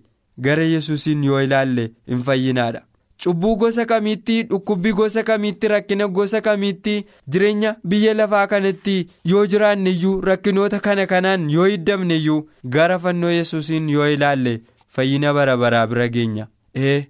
gara 0.46 0.64
yesuusiin 0.74 1.24
yoo 1.24 1.40
ilaalle 1.42 1.90
hin 2.09 2.22
fayyinaadha. 2.28 2.83
cubbuu 3.22 3.57
gosa 3.61 3.85
kamiitti 3.90 4.35
dhukkubbii 4.50 4.92
gosa 4.98 5.22
kamiitti 5.28 5.68
rakkina 5.70 6.07
gosa 6.16 6.40
kamiitti 6.40 6.92
jireenya 7.35 7.72
biyya 7.92 8.12
lafaa 8.18 8.46
kanatti 8.52 8.94
yoo 9.31 9.46
jiraanne 9.54 9.90
iyyuu 9.90 10.20
rakkinoota 10.28 10.78
kana 10.85 11.07
kanaan 11.12 11.48
yoo 11.54 11.64
hiddamne 11.72 12.16
iyyuu 12.16 12.44
gara 12.76 12.98
fannoo 13.07 13.31
yesuusiin 13.37 13.88
yoo 13.94 14.07
ilaalle 14.16 14.52
fayyina 14.98 15.33
bara 15.38 15.57
baraa 15.62 15.87
bira 15.92 16.09
geenya 16.16 16.46
ee 16.90 17.00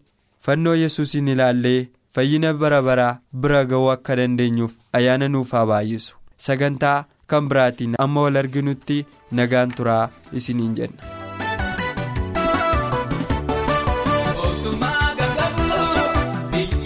fannoo 0.47 0.75
yesuusiin 0.85 1.29
ilaallee 1.35 1.87
fayyina 2.17 2.53
bara 2.63 2.81
baraa 2.89 3.13
bira 3.45 3.61
ga'uu 3.73 3.91
akka 3.95 4.17
dandeenyuuf 4.23 4.75
ayyaana 5.01 5.29
nuuf 5.35 5.53
haa 5.59 5.67
baay'isu 5.73 6.17
sagantaa 6.49 6.97
kan 7.33 7.49
biraatiin 7.53 7.99
amma 8.07 8.27
wal 8.27 8.41
arginutti 8.43 8.99
nagaan 9.41 9.75
turaa 9.81 10.03
isiniin 10.43 10.75
jenna. 10.81 11.17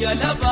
Lafaadhaati 0.03 0.52